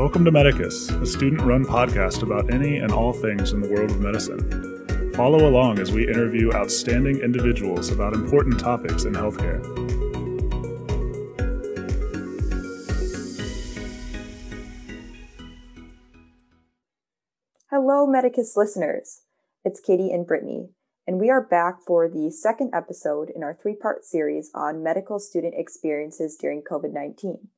Welcome 0.00 0.24
to 0.24 0.30
Medicus, 0.30 0.88
a 0.88 1.04
student 1.04 1.42
run 1.42 1.62
podcast 1.62 2.22
about 2.22 2.50
any 2.50 2.78
and 2.78 2.90
all 2.90 3.12
things 3.12 3.52
in 3.52 3.60
the 3.60 3.68
world 3.68 3.90
of 3.90 4.00
medicine. 4.00 5.12
Follow 5.14 5.46
along 5.46 5.78
as 5.78 5.92
we 5.92 6.08
interview 6.08 6.50
outstanding 6.54 7.18
individuals 7.18 7.90
about 7.90 8.14
important 8.14 8.58
topics 8.58 9.04
in 9.04 9.12
healthcare. 9.12 9.60
Hello, 17.68 18.06
Medicus 18.06 18.56
listeners. 18.56 19.20
It's 19.66 19.80
Katie 19.80 20.10
and 20.10 20.26
Brittany, 20.26 20.70
and 21.06 21.20
we 21.20 21.28
are 21.28 21.46
back 21.46 21.74
for 21.86 22.08
the 22.08 22.30
second 22.30 22.70
episode 22.72 23.28
in 23.28 23.42
our 23.42 23.52
three 23.52 23.76
part 23.76 24.06
series 24.06 24.50
on 24.54 24.82
medical 24.82 25.18
student 25.18 25.52
experiences 25.54 26.38
during 26.40 26.62
COVID 26.62 26.94
19. 26.94 27.48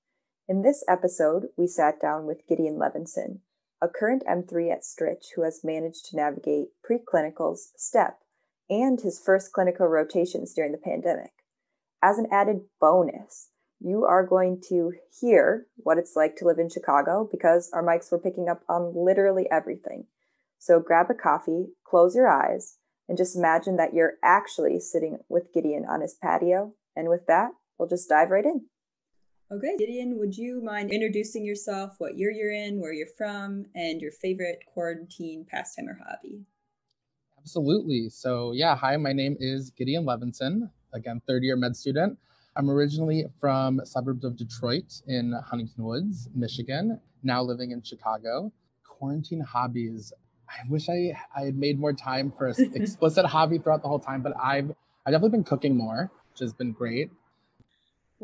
In 0.49 0.63
this 0.63 0.83
episode, 0.89 1.51
we 1.57 1.69
sat 1.69 2.01
down 2.01 2.27
with 2.27 2.49
Gideon 2.49 2.75
Levinson, 2.75 3.39
a 3.81 3.87
current 3.89 4.25
M3 4.29 4.73
at 4.73 4.83
Stritch 4.83 5.35
who 5.37 5.43
has 5.43 5.63
managed 5.63 6.07
to 6.07 6.17
navigate 6.17 6.71
preclinicals, 6.85 7.71
STEP, 7.77 8.19
and 8.69 9.01
his 9.01 9.21
first 9.21 9.53
clinical 9.53 9.87
rotations 9.87 10.53
during 10.53 10.73
the 10.73 10.79
pandemic. 10.79 11.31
As 12.03 12.19
an 12.19 12.27
added 12.33 12.63
bonus, 12.81 13.51
you 13.79 14.05
are 14.05 14.27
going 14.27 14.61
to 14.69 14.95
hear 15.21 15.67
what 15.77 15.97
it's 15.97 16.17
like 16.17 16.35
to 16.37 16.45
live 16.45 16.59
in 16.59 16.69
Chicago 16.69 17.29
because 17.31 17.71
our 17.73 17.83
mics 17.83 18.11
were 18.11 18.19
picking 18.19 18.49
up 18.49 18.63
on 18.69 18.93
literally 18.97 19.49
everything. 19.49 20.07
So 20.59 20.81
grab 20.81 21.09
a 21.09 21.15
coffee, 21.15 21.67
close 21.85 22.17
your 22.17 22.29
eyes, 22.29 22.79
and 23.09 23.17
just 23.17 23.37
imagine 23.37 23.77
that 23.77 23.95
you're 23.95 24.15
actually 24.25 24.81
sitting 24.81 25.19
with 25.29 25.53
Gideon 25.55 25.85
on 25.89 26.01
his 26.01 26.15
patio. 26.15 26.75
And 26.97 27.09
with 27.09 27.27
that, 27.29 27.53
we'll 27.79 27.89
just 27.89 28.09
dive 28.09 28.31
right 28.31 28.45
in. 28.45 28.67
Okay, 29.53 29.77
Gideon, 29.79 30.19
would 30.19 30.35
you 30.35 30.63
mind 30.63 30.91
introducing 30.91 31.45
yourself, 31.45 31.97
what 31.99 32.17
year 32.17 32.31
you're 32.31 32.53
in, 32.53 32.81
where 32.81 32.95
you're 32.95 33.07
from, 33.19 33.67
and 33.75 34.01
your 34.01 34.11
favorite 34.11 34.65
quarantine 34.73 35.45
pastime 35.47 35.91
or 35.91 36.01
hobby? 36.03 36.47
Absolutely. 37.39 38.09
So, 38.09 38.53
yeah, 38.53 38.75
hi, 38.75 38.97
my 38.97 39.13
name 39.13 39.37
is 39.41 39.69
Gideon 39.69 40.07
Levinson, 40.07 40.71
again, 40.95 41.21
third 41.27 41.43
year 41.43 41.57
med 41.57 41.77
student. 41.77 42.17
I'm 42.57 42.71
originally 42.71 43.27
from 43.41 43.83
suburbs 43.85 44.25
of 44.25 44.39
Detroit 44.39 45.03
in 45.07 45.35
Huntington 45.45 45.85
Woods, 45.85 46.31
Michigan, 46.35 46.99
now 47.23 47.43
living 47.43 47.73
in 47.73 47.83
Chicago. 47.83 48.51
Quarantine 48.89 49.43
hobbies. 49.43 50.15
I 50.49 50.67
wish 50.71 50.89
I, 50.89 51.13
I 51.37 51.45
had 51.45 51.59
made 51.59 51.79
more 51.79 51.93
time 51.93 52.33
for 52.39 52.47
an 52.47 52.55
explicit 52.75 53.27
hobby 53.27 53.59
throughout 53.59 53.83
the 53.83 53.89
whole 53.89 54.01
time, 54.01 54.23
but 54.23 54.33
I've 54.43 54.71
I've 55.05 55.13
definitely 55.13 55.37
been 55.37 55.45
cooking 55.45 55.77
more, 55.77 56.11
which 56.31 56.41
has 56.41 56.55
been 56.55 56.73
great. 56.73 57.11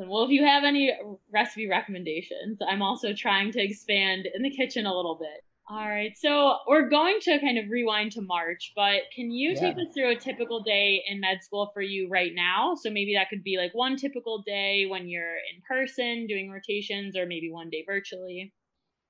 Well, 0.06 0.24
if 0.24 0.30
you 0.30 0.44
have 0.44 0.62
any 0.62 0.92
recipe 1.32 1.68
recommendations, 1.68 2.58
I'm 2.66 2.82
also 2.82 3.12
trying 3.14 3.50
to 3.52 3.62
expand 3.62 4.28
in 4.32 4.42
the 4.42 4.50
kitchen 4.50 4.86
a 4.86 4.94
little 4.94 5.16
bit. 5.18 5.42
All 5.70 5.86
right, 5.86 6.12
so 6.16 6.56
we're 6.66 6.88
going 6.88 7.18
to 7.22 7.38
kind 7.40 7.58
of 7.58 7.68
rewind 7.68 8.12
to 8.12 8.22
March, 8.22 8.72
but 8.74 9.02
can 9.14 9.30
you 9.30 9.50
yeah. 9.50 9.60
take 9.60 9.74
us 9.74 9.92
through 9.92 10.12
a 10.12 10.16
typical 10.16 10.62
day 10.62 11.02
in 11.06 11.20
med 11.20 11.42
school 11.42 11.70
for 11.74 11.82
you 11.82 12.08
right 12.08 12.32
now? 12.34 12.74
So 12.74 12.90
maybe 12.90 13.14
that 13.16 13.28
could 13.28 13.44
be 13.44 13.58
like 13.58 13.74
one 13.74 13.96
typical 13.96 14.42
day 14.46 14.86
when 14.88 15.08
you're 15.08 15.34
in 15.34 15.60
person 15.68 16.26
doing 16.26 16.50
rotations, 16.50 17.16
or 17.16 17.26
maybe 17.26 17.50
one 17.50 17.68
day 17.68 17.84
virtually. 17.86 18.54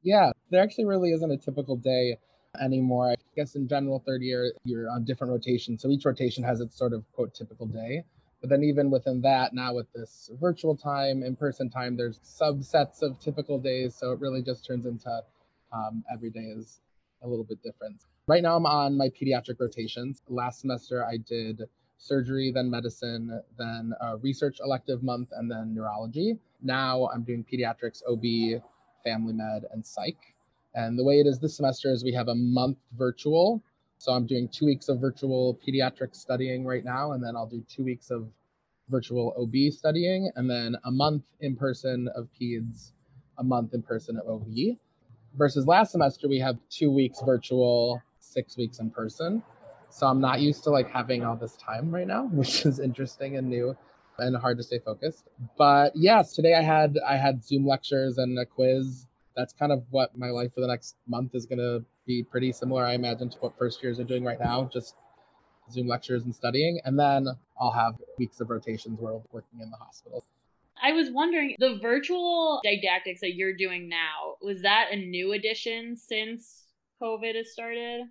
Yeah, 0.02 0.32
there 0.50 0.60
actually 0.60 0.86
really 0.86 1.12
isn't 1.12 1.30
a 1.30 1.36
typical 1.36 1.76
day 1.76 2.16
anymore. 2.60 3.10
I 3.10 3.14
guess 3.36 3.54
in 3.54 3.68
general, 3.68 4.02
third 4.04 4.22
year, 4.22 4.52
you're 4.64 4.90
on 4.90 5.04
different 5.04 5.32
rotations. 5.32 5.82
So 5.82 5.90
each 5.90 6.04
rotation 6.04 6.42
has 6.42 6.60
its 6.60 6.76
sort 6.76 6.92
of 6.92 7.04
quote 7.12 7.34
typical 7.34 7.66
day. 7.66 8.02
But 8.40 8.50
then 8.50 8.62
even 8.62 8.90
within 8.90 9.20
that, 9.22 9.52
now 9.52 9.74
with 9.74 9.92
this 9.92 10.30
virtual 10.40 10.76
time, 10.76 11.22
in-person 11.22 11.70
time, 11.70 11.96
there's 11.96 12.20
subsets 12.20 13.02
of 13.02 13.18
typical 13.18 13.58
days. 13.58 13.94
So 13.96 14.12
it 14.12 14.20
really 14.20 14.42
just 14.42 14.64
turns 14.64 14.86
into 14.86 15.22
um, 15.72 16.04
every 16.12 16.30
day 16.30 16.52
is 16.56 16.80
a 17.22 17.28
little 17.28 17.44
bit 17.44 17.62
different. 17.62 17.96
Right 18.26 18.42
now 18.42 18.56
I'm 18.56 18.66
on 18.66 18.96
my 18.96 19.08
pediatric 19.08 19.58
rotations. 19.58 20.22
Last 20.28 20.60
semester 20.60 21.04
I 21.04 21.16
did 21.16 21.62
surgery, 21.96 22.52
then 22.52 22.70
medicine, 22.70 23.42
then 23.58 23.92
a 24.00 24.16
research 24.18 24.58
elective 24.64 25.02
month, 25.02 25.30
and 25.32 25.50
then 25.50 25.74
neurology. 25.74 26.38
Now 26.62 27.08
I'm 27.12 27.24
doing 27.24 27.44
pediatrics, 27.44 28.02
OB, 28.08 28.62
family 29.04 29.32
med, 29.32 29.64
and 29.72 29.84
psych. 29.84 30.34
And 30.74 30.98
the 30.98 31.04
way 31.04 31.18
it 31.18 31.26
is 31.26 31.40
this 31.40 31.56
semester 31.56 31.90
is 31.90 32.04
we 32.04 32.12
have 32.12 32.28
a 32.28 32.34
month 32.34 32.78
virtual 32.96 33.62
so 33.98 34.12
I'm 34.12 34.26
doing 34.26 34.48
two 34.48 34.66
weeks 34.66 34.88
of 34.88 35.00
virtual 35.00 35.58
pediatric 35.66 36.14
studying 36.14 36.64
right 36.64 36.84
now, 36.84 37.12
and 37.12 37.22
then 37.22 37.36
I'll 37.36 37.46
do 37.48 37.64
two 37.68 37.84
weeks 37.84 38.10
of 38.10 38.28
virtual 38.88 39.34
OB 39.38 39.72
studying, 39.72 40.30
and 40.36 40.48
then 40.48 40.76
a 40.84 40.90
month 40.90 41.24
in 41.40 41.56
person 41.56 42.08
of 42.14 42.28
peds, 42.40 42.92
a 43.38 43.44
month 43.44 43.74
in 43.74 43.82
person 43.82 44.16
of 44.18 44.28
OB. 44.28 44.78
Versus 45.36 45.66
last 45.66 45.92
semester, 45.92 46.28
we 46.28 46.38
have 46.38 46.56
two 46.70 46.90
weeks 46.90 47.20
virtual, 47.24 48.00
six 48.20 48.56
weeks 48.56 48.78
in 48.78 48.90
person. 48.90 49.42
So 49.90 50.06
I'm 50.06 50.20
not 50.20 50.40
used 50.40 50.64
to 50.64 50.70
like 50.70 50.90
having 50.90 51.24
all 51.24 51.36
this 51.36 51.56
time 51.56 51.90
right 51.92 52.06
now, 52.06 52.24
which 52.32 52.64
is 52.64 52.78
interesting 52.78 53.36
and 53.36 53.48
new 53.48 53.76
and 54.18 54.36
hard 54.36 54.58
to 54.58 54.62
stay 54.62 54.78
focused. 54.78 55.24
But 55.56 55.92
yes, 55.96 56.34
today 56.34 56.54
I 56.54 56.62
had 56.62 56.98
I 57.06 57.16
had 57.16 57.44
Zoom 57.44 57.66
lectures 57.66 58.18
and 58.18 58.38
a 58.38 58.46
quiz. 58.46 59.07
That's 59.38 59.52
kind 59.52 59.70
of 59.70 59.84
what 59.90 60.18
my 60.18 60.30
life 60.30 60.52
for 60.52 60.60
the 60.60 60.66
next 60.66 60.96
month 61.06 61.36
is 61.36 61.46
gonna 61.46 61.78
be 62.06 62.24
pretty 62.24 62.50
similar, 62.50 62.84
I 62.84 62.94
imagine, 62.94 63.30
to 63.30 63.38
what 63.38 63.56
first 63.56 63.80
years 63.84 64.00
are 64.00 64.04
doing 64.04 64.24
right 64.24 64.40
now, 64.40 64.68
just 64.72 64.96
Zoom 65.70 65.86
lectures 65.86 66.24
and 66.24 66.34
studying. 66.34 66.80
And 66.84 66.98
then 66.98 67.28
I'll 67.60 67.70
have 67.70 67.94
weeks 68.18 68.40
of 68.40 68.50
rotations 68.50 68.98
where 69.00 69.14
I'm 69.14 69.22
working 69.30 69.60
in 69.60 69.70
the 69.70 69.76
hospital. 69.76 70.24
I 70.82 70.90
was 70.90 71.10
wondering 71.10 71.54
the 71.60 71.78
virtual 71.80 72.60
didactics 72.64 73.20
that 73.20 73.34
you're 73.34 73.56
doing 73.56 73.88
now, 73.88 74.34
was 74.42 74.62
that 74.62 74.88
a 74.90 74.96
new 74.96 75.32
addition 75.32 75.96
since 75.96 76.64
COVID 77.00 77.36
has 77.36 77.52
started? 77.52 78.06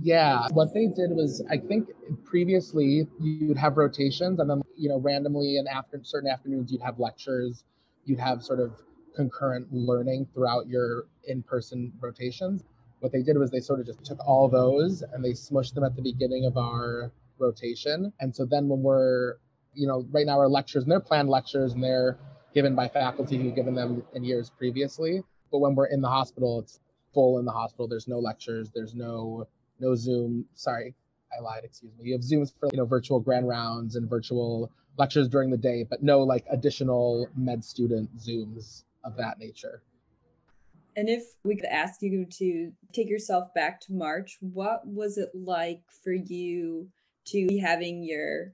Yeah, 0.00 0.48
what 0.50 0.74
they 0.74 0.86
did 0.88 1.10
was 1.10 1.44
I 1.48 1.58
think 1.58 1.88
previously 2.24 3.06
you'd 3.20 3.56
have 3.56 3.76
rotations 3.76 4.40
and 4.40 4.50
then 4.50 4.62
you 4.76 4.88
know 4.88 4.98
randomly 4.98 5.58
and 5.58 5.68
after 5.68 6.00
certain 6.02 6.28
afternoons 6.28 6.72
you'd 6.72 6.82
have 6.82 6.98
lectures, 6.98 7.62
you'd 8.04 8.18
have 8.18 8.42
sort 8.42 8.58
of 8.58 8.72
concurrent 9.14 9.66
learning 9.72 10.26
throughout 10.34 10.66
your 10.66 11.06
in-person 11.28 11.92
rotations 12.00 12.64
what 13.04 13.12
they 13.12 13.22
did 13.22 13.36
was 13.36 13.50
they 13.50 13.60
sort 13.60 13.80
of 13.80 13.86
just 13.86 14.02
took 14.02 14.18
all 14.26 14.48
those 14.48 15.02
and 15.02 15.22
they 15.22 15.32
smushed 15.32 15.74
them 15.74 15.84
at 15.84 15.94
the 15.94 16.00
beginning 16.00 16.46
of 16.46 16.56
our 16.56 17.12
rotation. 17.38 18.10
And 18.18 18.34
so 18.34 18.46
then 18.46 18.66
when 18.66 18.82
we're, 18.82 19.34
you 19.74 19.86
know, 19.86 20.06
right 20.10 20.24
now 20.24 20.38
our 20.38 20.48
lectures 20.48 20.84
and 20.84 20.92
they're 20.92 21.00
planned 21.00 21.28
lectures 21.28 21.74
and 21.74 21.84
they're 21.84 22.16
given 22.54 22.74
by 22.74 22.88
faculty 22.88 23.36
who've 23.36 23.54
given 23.54 23.74
them 23.74 24.02
in 24.14 24.24
years 24.24 24.48
previously. 24.48 25.22
But 25.52 25.58
when 25.58 25.74
we're 25.74 25.88
in 25.88 26.00
the 26.00 26.08
hospital, 26.08 26.60
it's 26.60 26.80
full 27.12 27.38
in 27.38 27.44
the 27.44 27.52
hospital. 27.52 27.86
There's 27.86 28.08
no 28.08 28.18
lectures. 28.20 28.70
There's 28.74 28.94
no 28.94 29.46
no 29.80 29.94
Zoom. 29.94 30.46
Sorry, 30.54 30.94
I 31.36 31.42
lied. 31.42 31.64
Excuse 31.64 31.92
me. 31.98 32.06
You 32.06 32.14
have 32.14 32.22
Zooms 32.22 32.54
for 32.58 32.70
you 32.72 32.78
know 32.78 32.86
virtual 32.86 33.20
grand 33.20 33.46
rounds 33.46 33.96
and 33.96 34.08
virtual 34.08 34.72
lectures 34.96 35.28
during 35.28 35.50
the 35.50 35.58
day, 35.58 35.84
but 35.88 36.02
no 36.02 36.20
like 36.22 36.46
additional 36.50 37.28
med 37.36 37.62
student 37.62 38.16
Zooms 38.16 38.84
of 39.04 39.16
that 39.16 39.38
nature. 39.38 39.82
And 40.96 41.08
if 41.08 41.24
we 41.44 41.56
could 41.56 41.66
ask 41.66 42.02
you 42.02 42.26
to 42.38 42.72
take 42.92 43.08
yourself 43.08 43.52
back 43.54 43.80
to 43.82 43.92
March, 43.92 44.38
what 44.40 44.86
was 44.86 45.18
it 45.18 45.30
like 45.34 45.80
for 46.02 46.12
you 46.12 46.88
to 47.26 47.46
be 47.48 47.58
having 47.58 48.04
your 48.04 48.52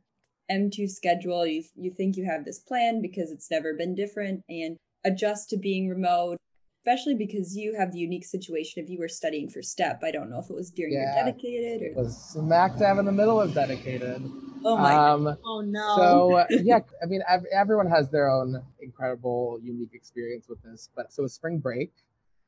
M2 0.50 0.88
schedule? 0.88 1.47
You, 1.47 1.62
you 1.77 1.91
think 1.91 2.16
you 2.16 2.25
have 2.25 2.44
this 2.44 2.59
plan 2.59 3.03
because 3.03 3.31
it's 3.31 3.50
never 3.50 3.75
been 3.75 3.94
different 3.94 4.43
and 4.49 4.78
adjust 5.05 5.50
to 5.50 5.59
being 5.59 5.88
remote, 5.88 6.38
especially 6.80 7.14
because 7.14 7.56
you 7.56 7.76
have 7.78 7.92
the 7.92 7.98
unique 7.98 8.24
situation 8.24 8.82
if 8.82 8.88
you 8.88 8.98
were 8.98 9.08
studying 9.08 9.48
for 9.48 9.60
STEP. 9.60 10.02
I 10.02 10.10
don't 10.10 10.30
know 10.30 10.38
if 10.38 10.48
it 10.48 10.54
was 10.54 10.70
during 10.70 10.94
yeah, 10.94 11.14
your 11.14 11.24
dedicated 11.26 11.82
or. 11.82 11.86
It 11.86 11.96
was 11.96 12.16
smack 12.16 12.78
dab 12.78 12.98
in 12.98 13.04
the 13.04 13.12
middle 13.12 13.41
of 13.41 13.52
dedicated. 13.52 14.22
Oh 14.64 14.76
my! 14.76 14.94
Um, 14.94 15.36
oh 15.44 15.60
no! 15.60 15.96
So 15.96 16.46
yeah, 16.50 16.81
I 17.02 17.06
mean, 17.06 17.22
everyone 17.52 17.87
has 17.87 18.10
their 18.10 18.31
own 18.31 18.62
incredible, 18.81 19.58
unique 19.62 19.94
experience 19.94 20.49
with 20.49 20.62
this. 20.62 20.88
But 20.94 21.12
so 21.12 21.20
it 21.20 21.25
was 21.25 21.34
spring 21.34 21.58
break, 21.58 21.93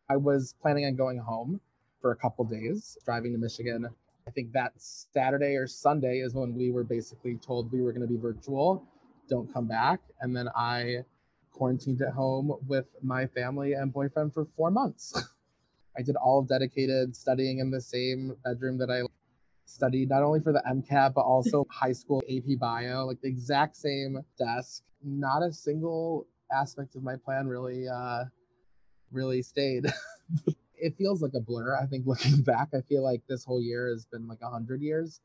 I 0.08 0.16
was 0.16 0.54
planning 0.60 0.86
on 0.86 0.96
going 0.96 1.18
home 1.18 1.60
for 2.00 2.12
a 2.12 2.16
couple 2.16 2.44
days, 2.44 2.96
driving 3.04 3.32
to 3.32 3.38
Michigan. 3.38 3.88
I 4.26 4.30
think 4.30 4.52
that 4.52 4.72
Saturday 4.76 5.56
or 5.56 5.66
Sunday 5.66 6.18
is 6.18 6.34
when 6.34 6.54
we 6.54 6.70
were 6.70 6.84
basically 6.84 7.36
told 7.36 7.72
we 7.72 7.82
were 7.82 7.92
going 7.92 8.06
to 8.06 8.12
be 8.12 8.20
virtual, 8.20 8.84
don't 9.28 9.52
come 9.52 9.66
back. 9.66 10.00
And 10.20 10.36
then 10.36 10.48
I 10.54 11.04
quarantined 11.52 12.02
at 12.02 12.12
home 12.12 12.52
with 12.66 12.86
my 13.02 13.26
family 13.26 13.74
and 13.74 13.92
boyfriend 13.92 14.32
for 14.32 14.46
four 14.56 14.70
months. 14.70 15.12
I 15.96 16.02
did 16.02 16.16
all 16.16 16.38
of 16.38 16.48
dedicated 16.48 17.14
studying 17.14 17.58
in 17.58 17.70
the 17.70 17.80
same 17.80 18.34
bedroom 18.44 18.78
that 18.78 18.90
I 18.90 19.02
studied 19.66 20.08
not 20.08 20.22
only 20.22 20.40
for 20.40 20.52
the 20.52 20.62
MCAT 20.68 21.14
but 21.14 21.22
also 21.22 21.66
high 21.70 21.92
school 21.92 22.22
AP 22.28 22.58
bio, 22.58 23.06
like 23.06 23.20
the 23.20 23.28
exact 23.28 23.76
same 23.76 24.18
desk. 24.38 24.82
Not 25.04 25.42
a 25.42 25.52
single 25.52 26.26
aspect 26.52 26.94
of 26.96 27.02
my 27.02 27.16
plan 27.16 27.46
really 27.46 27.88
uh, 27.88 28.24
really 29.10 29.42
stayed. 29.42 29.86
it 30.76 30.96
feels 30.96 31.22
like 31.22 31.34
a 31.34 31.40
blur. 31.40 31.76
I 31.76 31.86
think 31.86 32.06
looking 32.06 32.42
back, 32.42 32.68
I 32.74 32.80
feel 32.82 33.02
like 33.02 33.22
this 33.28 33.44
whole 33.44 33.62
year 33.62 33.88
has 33.88 34.06
been 34.06 34.26
like 34.26 34.40
a 34.42 34.50
hundred 34.50 34.80
years. 34.80 35.20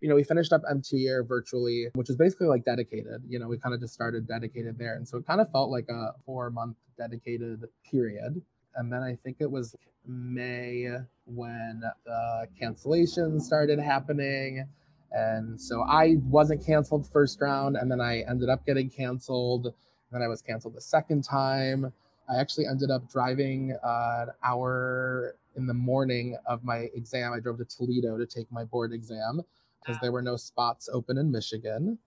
You 0.00 0.08
know, 0.08 0.14
we 0.14 0.24
finished 0.24 0.52
up 0.52 0.62
M2 0.70 0.92
year 0.92 1.22
virtually, 1.22 1.88
which 1.94 2.08
is 2.08 2.16
basically 2.16 2.46
like 2.46 2.64
dedicated. 2.64 3.22
You 3.28 3.38
know, 3.38 3.48
we 3.48 3.58
kind 3.58 3.74
of 3.74 3.80
just 3.80 3.92
started 3.92 4.26
dedicated 4.26 4.78
there. 4.78 4.94
And 4.94 5.06
so 5.06 5.18
it 5.18 5.26
kind 5.26 5.40
of 5.40 5.50
felt 5.52 5.70
like 5.70 5.88
a 5.88 6.14
four 6.24 6.50
month 6.50 6.76
dedicated 6.96 7.64
period. 7.90 8.40
And 8.76 8.92
then 8.92 9.02
I 9.02 9.16
think 9.22 9.38
it 9.40 9.50
was 9.50 9.76
May 10.06 10.88
when 11.26 11.82
the 12.04 12.48
cancellations 12.60 13.42
started 13.42 13.78
happening. 13.78 14.66
And 15.12 15.60
so 15.60 15.82
I 15.82 16.16
wasn't 16.28 16.64
canceled 16.64 17.06
first 17.06 17.40
round, 17.40 17.76
and 17.76 17.90
then 17.90 18.00
I 18.00 18.20
ended 18.28 18.48
up 18.48 18.64
getting 18.64 18.88
canceled. 18.88 19.74
Then 20.12 20.22
I 20.22 20.28
was 20.28 20.40
canceled 20.40 20.74
the 20.74 20.80
second 20.80 21.24
time. 21.24 21.92
I 22.28 22.40
actually 22.40 22.66
ended 22.66 22.90
up 22.90 23.10
driving 23.10 23.76
uh, 23.82 24.26
an 24.26 24.28
hour 24.44 25.34
in 25.56 25.66
the 25.66 25.74
morning 25.74 26.36
of 26.46 26.62
my 26.62 26.88
exam. 26.94 27.32
I 27.32 27.40
drove 27.40 27.58
to 27.58 27.64
Toledo 27.64 28.16
to 28.18 28.26
take 28.26 28.50
my 28.52 28.64
board 28.64 28.92
exam 28.92 29.42
because 29.80 29.98
there 30.00 30.12
were 30.12 30.22
no 30.22 30.36
spots 30.36 30.88
open 30.92 31.18
in 31.18 31.30
Michigan. 31.30 31.98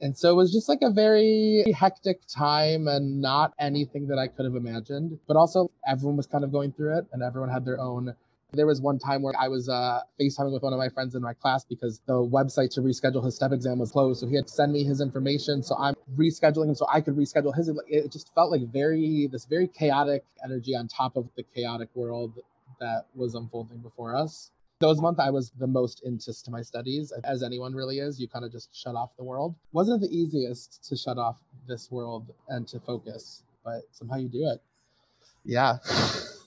And 0.00 0.16
so 0.16 0.30
it 0.30 0.34
was 0.34 0.52
just 0.52 0.68
like 0.68 0.82
a 0.82 0.90
very 0.90 1.64
hectic 1.74 2.20
time 2.26 2.86
and 2.86 3.20
not 3.20 3.54
anything 3.58 4.08
that 4.08 4.18
I 4.18 4.28
could 4.28 4.44
have 4.44 4.54
imagined. 4.54 5.18
But 5.26 5.36
also, 5.36 5.70
everyone 5.86 6.16
was 6.18 6.26
kind 6.26 6.44
of 6.44 6.52
going 6.52 6.72
through 6.72 6.98
it 6.98 7.06
and 7.12 7.22
everyone 7.22 7.48
had 7.50 7.64
their 7.64 7.80
own. 7.80 8.14
There 8.52 8.66
was 8.66 8.80
one 8.80 8.98
time 8.98 9.22
where 9.22 9.34
I 9.38 9.48
was 9.48 9.68
uh, 9.68 10.00
FaceTiming 10.20 10.52
with 10.52 10.62
one 10.62 10.72
of 10.72 10.78
my 10.78 10.88
friends 10.90 11.14
in 11.14 11.22
my 11.22 11.32
class 11.32 11.64
because 11.64 12.00
the 12.06 12.14
website 12.14 12.70
to 12.74 12.80
reschedule 12.80 13.24
his 13.24 13.36
step 13.36 13.52
exam 13.52 13.78
was 13.78 13.90
closed. 13.90 14.20
So 14.20 14.26
he 14.26 14.36
had 14.36 14.46
to 14.46 14.52
send 14.52 14.72
me 14.72 14.84
his 14.84 15.00
information. 15.00 15.62
So 15.62 15.76
I'm 15.78 15.94
rescheduling 16.16 16.68
him 16.68 16.74
so 16.74 16.86
I 16.92 17.00
could 17.00 17.16
reschedule 17.16 17.54
his. 17.56 17.70
It 17.88 18.12
just 18.12 18.34
felt 18.34 18.50
like 18.50 18.62
very, 18.70 19.28
this 19.32 19.46
very 19.46 19.66
chaotic 19.66 20.24
energy 20.44 20.76
on 20.76 20.88
top 20.88 21.16
of 21.16 21.28
the 21.36 21.42
chaotic 21.42 21.88
world 21.94 22.34
that 22.80 23.06
was 23.14 23.34
unfolding 23.34 23.78
before 23.78 24.14
us 24.14 24.50
those 24.78 25.00
months 25.00 25.20
I 25.20 25.30
was 25.30 25.52
the 25.58 25.66
most 25.66 26.02
into 26.04 26.32
to 26.32 26.50
my 26.50 26.62
studies, 26.62 27.12
as 27.24 27.42
anyone 27.42 27.74
really 27.74 27.98
is. 27.98 28.20
You 28.20 28.28
kind 28.28 28.44
of 28.44 28.52
just 28.52 28.74
shut 28.74 28.94
off 28.94 29.16
the 29.16 29.24
world. 29.24 29.54
Wasn't 29.72 30.00
the 30.00 30.08
easiest 30.08 30.86
to 30.88 30.96
shut 30.96 31.18
off 31.18 31.38
this 31.66 31.90
world 31.90 32.26
and 32.48 32.66
to 32.68 32.80
focus, 32.80 33.42
but 33.64 33.82
somehow 33.92 34.16
you 34.16 34.28
do 34.28 34.48
it. 34.50 34.60
Yeah. 35.44 35.78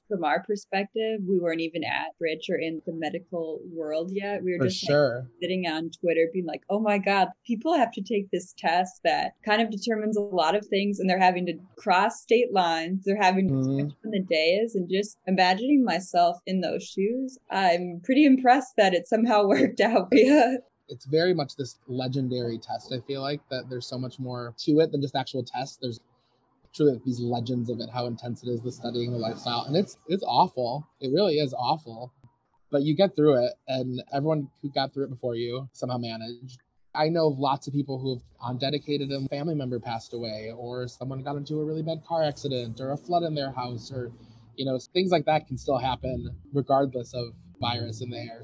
From 0.10 0.24
our 0.24 0.42
perspective, 0.42 1.22
we 1.28 1.40
weren't 1.40 1.62
even 1.62 1.84
at 1.84 2.08
Stritch 2.20 2.50
or 2.50 2.58
in 2.58 2.82
the 2.88 2.94
medical 2.94 3.60
world 3.72 4.10
yet. 4.12 4.44
We 4.44 4.54
were 4.54 4.58
For 4.58 4.66
just 4.66 4.80
sure. 4.84 5.20
like, 5.20 5.28
sitting 5.40 5.68
on 5.68 5.92
Twitter 5.92 6.28
being 6.34 6.48
like, 6.48 6.64
oh 6.68 6.80
my 6.80 6.98
God, 6.98 7.28
people 7.46 7.76
have 7.78 7.92
to 7.92 8.02
take 8.02 8.30
this 8.32 8.56
test 8.58 9.02
that 9.04 9.34
kind 9.46 9.62
of 9.62 9.70
determines 9.70 10.18
a 10.18 10.22
lot 10.22 10.56
of 10.56 10.66
things 10.66 11.00
and 11.00 11.08
they're 11.08 11.20
having 11.20 11.46
to 11.46 11.54
cross 11.78 12.22
state 12.22 12.52
lines. 12.52 13.04
They're 13.06 13.22
having 13.22 13.48
to 13.50 13.54
Mhm. 13.54 13.64
switch 13.66 13.94
when 14.02 14.12
the 14.12 14.20
day 14.28 14.56
is. 14.64 14.74
And 14.74 14.90
just 14.90 15.20
imagining 15.28 15.84
myself 15.84 16.40
in 16.48 16.62
those 16.62 16.84
shoes, 16.84 17.38
I'm 17.52 18.02
pretty 18.04 18.26
impressed 18.26 18.76
that 18.78 18.96
it 18.96 19.08
somehow 19.08 19.46
worked 19.48 19.80
out. 19.80 20.08
Yeah. 20.12 20.56
It's 20.92 21.06
very 21.06 21.36
much 21.36 21.56
this 21.56 21.78
legendary 21.88 22.58
test. 22.58 22.92
I 22.92 23.00
feel 23.02 23.22
like 23.22 23.42
that 23.52 23.70
there's 23.70 23.86
so 23.86 24.00
much 24.00 24.18
more 24.18 24.56
to 24.66 24.80
it 24.80 24.92
than 24.92 25.04
just 25.04 25.16
actual 25.16 25.44
tests. 25.44 25.78
There's 25.80 26.00
truly 26.74 26.94
like 26.94 27.04
these 27.04 27.19
legends 27.19 27.69
of 27.69 27.80
it, 27.80 27.89
how 27.94 28.06
intense 28.06 28.44
it 28.44 28.50
is, 28.50 28.62
the 28.62 28.71
studying, 28.71 29.12
the 29.12 29.18
lifestyle, 29.18 29.66
and 29.68 29.75
it's 29.75 29.98
it's 30.07 30.24
awful. 30.24 30.88
It 31.00 31.12
really 31.13 31.36
is 31.36 31.54
awful, 31.54 32.13
but 32.71 32.83
you 32.83 32.95
get 32.95 33.16
through 33.16 33.45
it, 33.45 33.54
and 33.68 34.04
everyone 34.13 34.50
who 34.62 34.69
got 34.69 34.94
through 34.94 35.06
it 35.06 35.10
before 35.10 35.36
you 35.36 35.69
somehow 35.74 35.98
managed. 35.98 36.60
I 36.95 37.10
know 37.10 37.27
lots 37.27 37.68
of 37.68 37.74
people 37.74 38.00
who 38.00 38.16
have 38.16 38.24
um, 38.44 38.57
undedicated 38.57 39.12
a 39.12 39.27
family 39.27 39.56
member 39.56 39.80
passed 39.80 40.13
away, 40.13 40.51
or 40.56 40.88
someone 40.88 41.21
got 41.21 41.36
into 41.36 41.60
a 41.60 41.66
really 41.66 41.83
bad 41.83 42.04
car 42.06 42.24
accident, 42.24 42.80
or 42.80 42.92
a 42.92 42.98
flood 42.98 43.24
in 43.24 43.36
their 43.36 43.51
house, 43.51 43.92
or 43.92 44.12
you 44.56 44.65
know 44.65 44.80
things 44.94 45.12
like 45.12 45.25
that 45.25 45.48
can 45.48 45.57
still 45.57 45.77
happen 45.77 46.30
regardless 46.54 47.13
of 47.13 47.33
virus 47.60 48.01
in 48.01 48.10
the 48.10 48.18
air. 48.18 48.44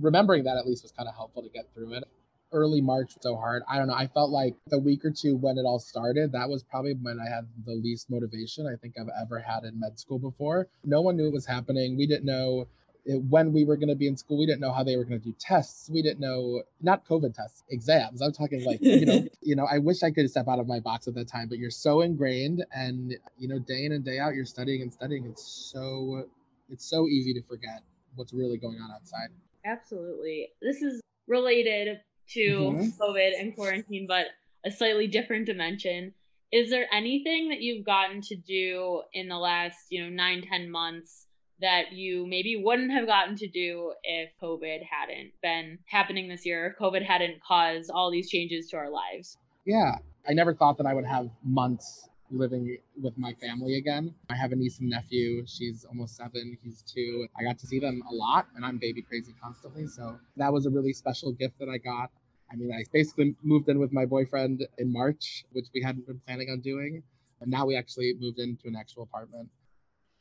Remembering 0.00 0.44
that 0.44 0.56
at 0.56 0.66
least 0.66 0.84
was 0.84 0.92
kind 0.92 1.08
of 1.08 1.14
helpful 1.14 1.42
to 1.42 1.48
get 1.48 1.72
through 1.74 1.94
it 1.94 2.04
early 2.52 2.80
March 2.80 3.12
so 3.20 3.36
hard. 3.36 3.62
I 3.68 3.76
don't 3.76 3.88
know. 3.88 3.94
I 3.94 4.06
felt 4.06 4.30
like 4.30 4.54
the 4.68 4.78
week 4.78 5.04
or 5.04 5.10
two 5.10 5.36
when 5.36 5.58
it 5.58 5.62
all 5.62 5.78
started, 5.78 6.32
that 6.32 6.48
was 6.48 6.62
probably 6.62 6.94
when 6.94 7.18
I 7.20 7.28
had 7.28 7.46
the 7.64 7.74
least 7.74 8.10
motivation 8.10 8.66
I 8.66 8.76
think 8.76 8.94
I've 8.98 9.10
ever 9.20 9.38
had 9.38 9.64
in 9.64 9.78
med 9.78 9.98
school 9.98 10.18
before. 10.18 10.68
No 10.84 11.00
one 11.00 11.16
knew 11.16 11.26
it 11.26 11.32
was 11.32 11.46
happening. 11.46 11.96
We 11.96 12.06
didn't 12.06 12.24
know 12.24 12.66
it, 13.04 13.22
when 13.22 13.52
we 13.52 13.64
were 13.64 13.76
going 13.76 13.88
to 13.88 13.94
be 13.94 14.06
in 14.06 14.16
school. 14.16 14.38
We 14.38 14.46
didn't 14.46 14.60
know 14.60 14.72
how 14.72 14.84
they 14.84 14.96
were 14.96 15.04
going 15.04 15.20
to 15.20 15.24
do 15.24 15.34
tests. 15.38 15.90
We 15.90 16.02
didn't 16.02 16.20
know 16.20 16.62
not 16.80 17.06
COVID 17.06 17.34
tests, 17.34 17.64
exams. 17.70 18.22
I'm 18.22 18.32
talking 18.32 18.64
like 18.64 18.78
you 18.80 19.06
know, 19.06 19.26
you 19.42 19.56
know. 19.56 19.66
I 19.70 19.78
wish 19.78 20.02
I 20.02 20.10
could 20.10 20.28
step 20.30 20.48
out 20.48 20.58
of 20.58 20.66
my 20.66 20.80
box 20.80 21.08
at 21.08 21.14
that 21.14 21.28
time, 21.28 21.48
but 21.48 21.58
you're 21.58 21.70
so 21.70 22.02
ingrained, 22.02 22.64
and 22.74 23.14
you 23.38 23.48
know, 23.48 23.58
day 23.58 23.84
in 23.84 23.92
and 23.92 24.04
day 24.04 24.18
out, 24.18 24.34
you're 24.34 24.44
studying 24.44 24.82
and 24.82 24.92
studying. 24.92 25.24
It's 25.26 25.70
so 25.72 26.24
it's 26.70 26.84
so 26.84 27.08
easy 27.08 27.32
to 27.34 27.42
forget 27.42 27.82
what's 28.14 28.32
really 28.32 28.58
going 28.58 28.78
on 28.80 28.90
outside. 28.90 29.28
Absolutely. 29.64 30.48
This 30.60 30.82
is 30.82 31.00
related 31.26 32.00
to 32.34 32.72
Mhm. 32.72 32.98
COVID 32.98 33.40
and 33.40 33.54
quarantine, 33.54 34.06
but 34.06 34.26
a 34.64 34.70
slightly 34.70 35.06
different 35.06 35.46
dimension. 35.46 36.14
Is 36.50 36.70
there 36.70 36.92
anything 36.92 37.48
that 37.50 37.60
you've 37.60 37.84
gotten 37.84 38.20
to 38.22 38.36
do 38.36 39.02
in 39.12 39.28
the 39.28 39.36
last, 39.38 39.86
you 39.90 40.02
know, 40.02 40.08
nine, 40.08 40.42
ten 40.42 40.70
months 40.70 41.26
that 41.60 41.92
you 41.92 42.26
maybe 42.26 42.56
wouldn't 42.62 42.92
have 42.92 43.06
gotten 43.06 43.36
to 43.36 43.48
do 43.48 43.92
if 44.04 44.30
COVID 44.40 44.82
hadn't 44.82 45.32
been 45.42 45.78
happening 45.86 46.28
this 46.28 46.46
year, 46.46 46.68
if 46.68 46.76
COVID 46.78 47.02
hadn't 47.02 47.42
caused 47.42 47.90
all 47.90 48.10
these 48.10 48.30
changes 48.30 48.68
to 48.70 48.76
our 48.76 48.90
lives? 48.90 49.38
Yeah, 49.66 49.98
I 50.26 50.32
never 50.34 50.54
thought 50.54 50.78
that 50.78 50.86
I 50.86 50.94
would 50.94 51.04
have 51.04 51.30
months 51.42 52.08
living 52.30 52.76
with 53.00 53.16
my 53.18 53.32
family 53.34 53.76
again. 53.76 54.14
I 54.30 54.34
have 54.34 54.52
a 54.52 54.56
niece 54.56 54.78
and 54.80 54.90
nephew. 54.90 55.44
She's 55.46 55.84
almost 55.84 56.16
seven, 56.16 56.58
he's 56.62 56.82
two. 56.82 57.26
I 57.38 57.42
got 57.42 57.58
to 57.60 57.66
see 57.66 57.78
them 57.78 58.02
a 58.10 58.14
lot, 58.14 58.46
and 58.56 58.64
I'm 58.64 58.78
baby 58.78 59.02
crazy 59.02 59.34
constantly. 59.42 59.86
So 59.86 60.18
that 60.36 60.52
was 60.52 60.66
a 60.66 60.70
really 60.70 60.92
special 60.92 61.32
gift 61.32 61.58
that 61.58 61.68
I 61.68 61.78
got. 61.78 62.10
I 62.50 62.56
mean, 62.56 62.72
I 62.72 62.84
basically 62.92 63.34
moved 63.42 63.68
in 63.68 63.78
with 63.78 63.92
my 63.92 64.06
boyfriend 64.06 64.66
in 64.78 64.92
March, 64.92 65.44
which 65.52 65.66
we 65.74 65.82
hadn't 65.82 66.06
been 66.06 66.20
planning 66.26 66.48
on 66.50 66.60
doing. 66.60 67.02
And 67.40 67.50
now 67.50 67.66
we 67.66 67.76
actually 67.76 68.14
moved 68.18 68.38
into 68.38 68.66
an 68.66 68.76
actual 68.76 69.04
apartment. 69.04 69.48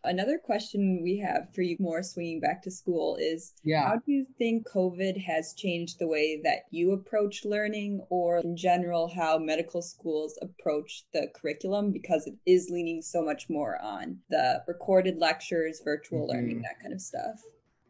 Another 0.03 0.37
question 0.37 1.01
we 1.03 1.17
have 1.17 1.47
for 1.53 1.63
you, 1.63 1.75
more 1.79 2.03
swinging 2.03 2.39
back 2.39 2.61
to 2.63 2.71
school, 2.71 3.17
is 3.19 3.53
Yeah. 3.63 3.83
how 3.87 3.95
do 3.97 4.11
you 4.11 4.25
think 4.37 4.67
COVID 4.67 5.17
has 5.23 5.53
changed 5.53 5.99
the 5.99 6.07
way 6.07 6.39
that 6.43 6.65
you 6.71 6.91
approach 6.91 7.43
learning, 7.43 8.01
or 8.09 8.39
in 8.39 8.55
general, 8.55 9.07
how 9.07 9.37
medical 9.39 9.81
schools 9.81 10.37
approach 10.41 11.03
the 11.13 11.27
curriculum? 11.33 11.91
Because 11.91 12.27
it 12.27 12.35
is 12.45 12.69
leaning 12.69 13.01
so 13.01 13.23
much 13.23 13.49
more 13.49 13.81
on 13.81 14.19
the 14.29 14.63
recorded 14.67 15.17
lectures, 15.17 15.81
virtual 15.83 16.27
learning, 16.27 16.59
Mhm. 16.59 16.63
that 16.63 16.79
kind 16.79 16.93
of 16.93 17.01
stuff. 17.01 17.43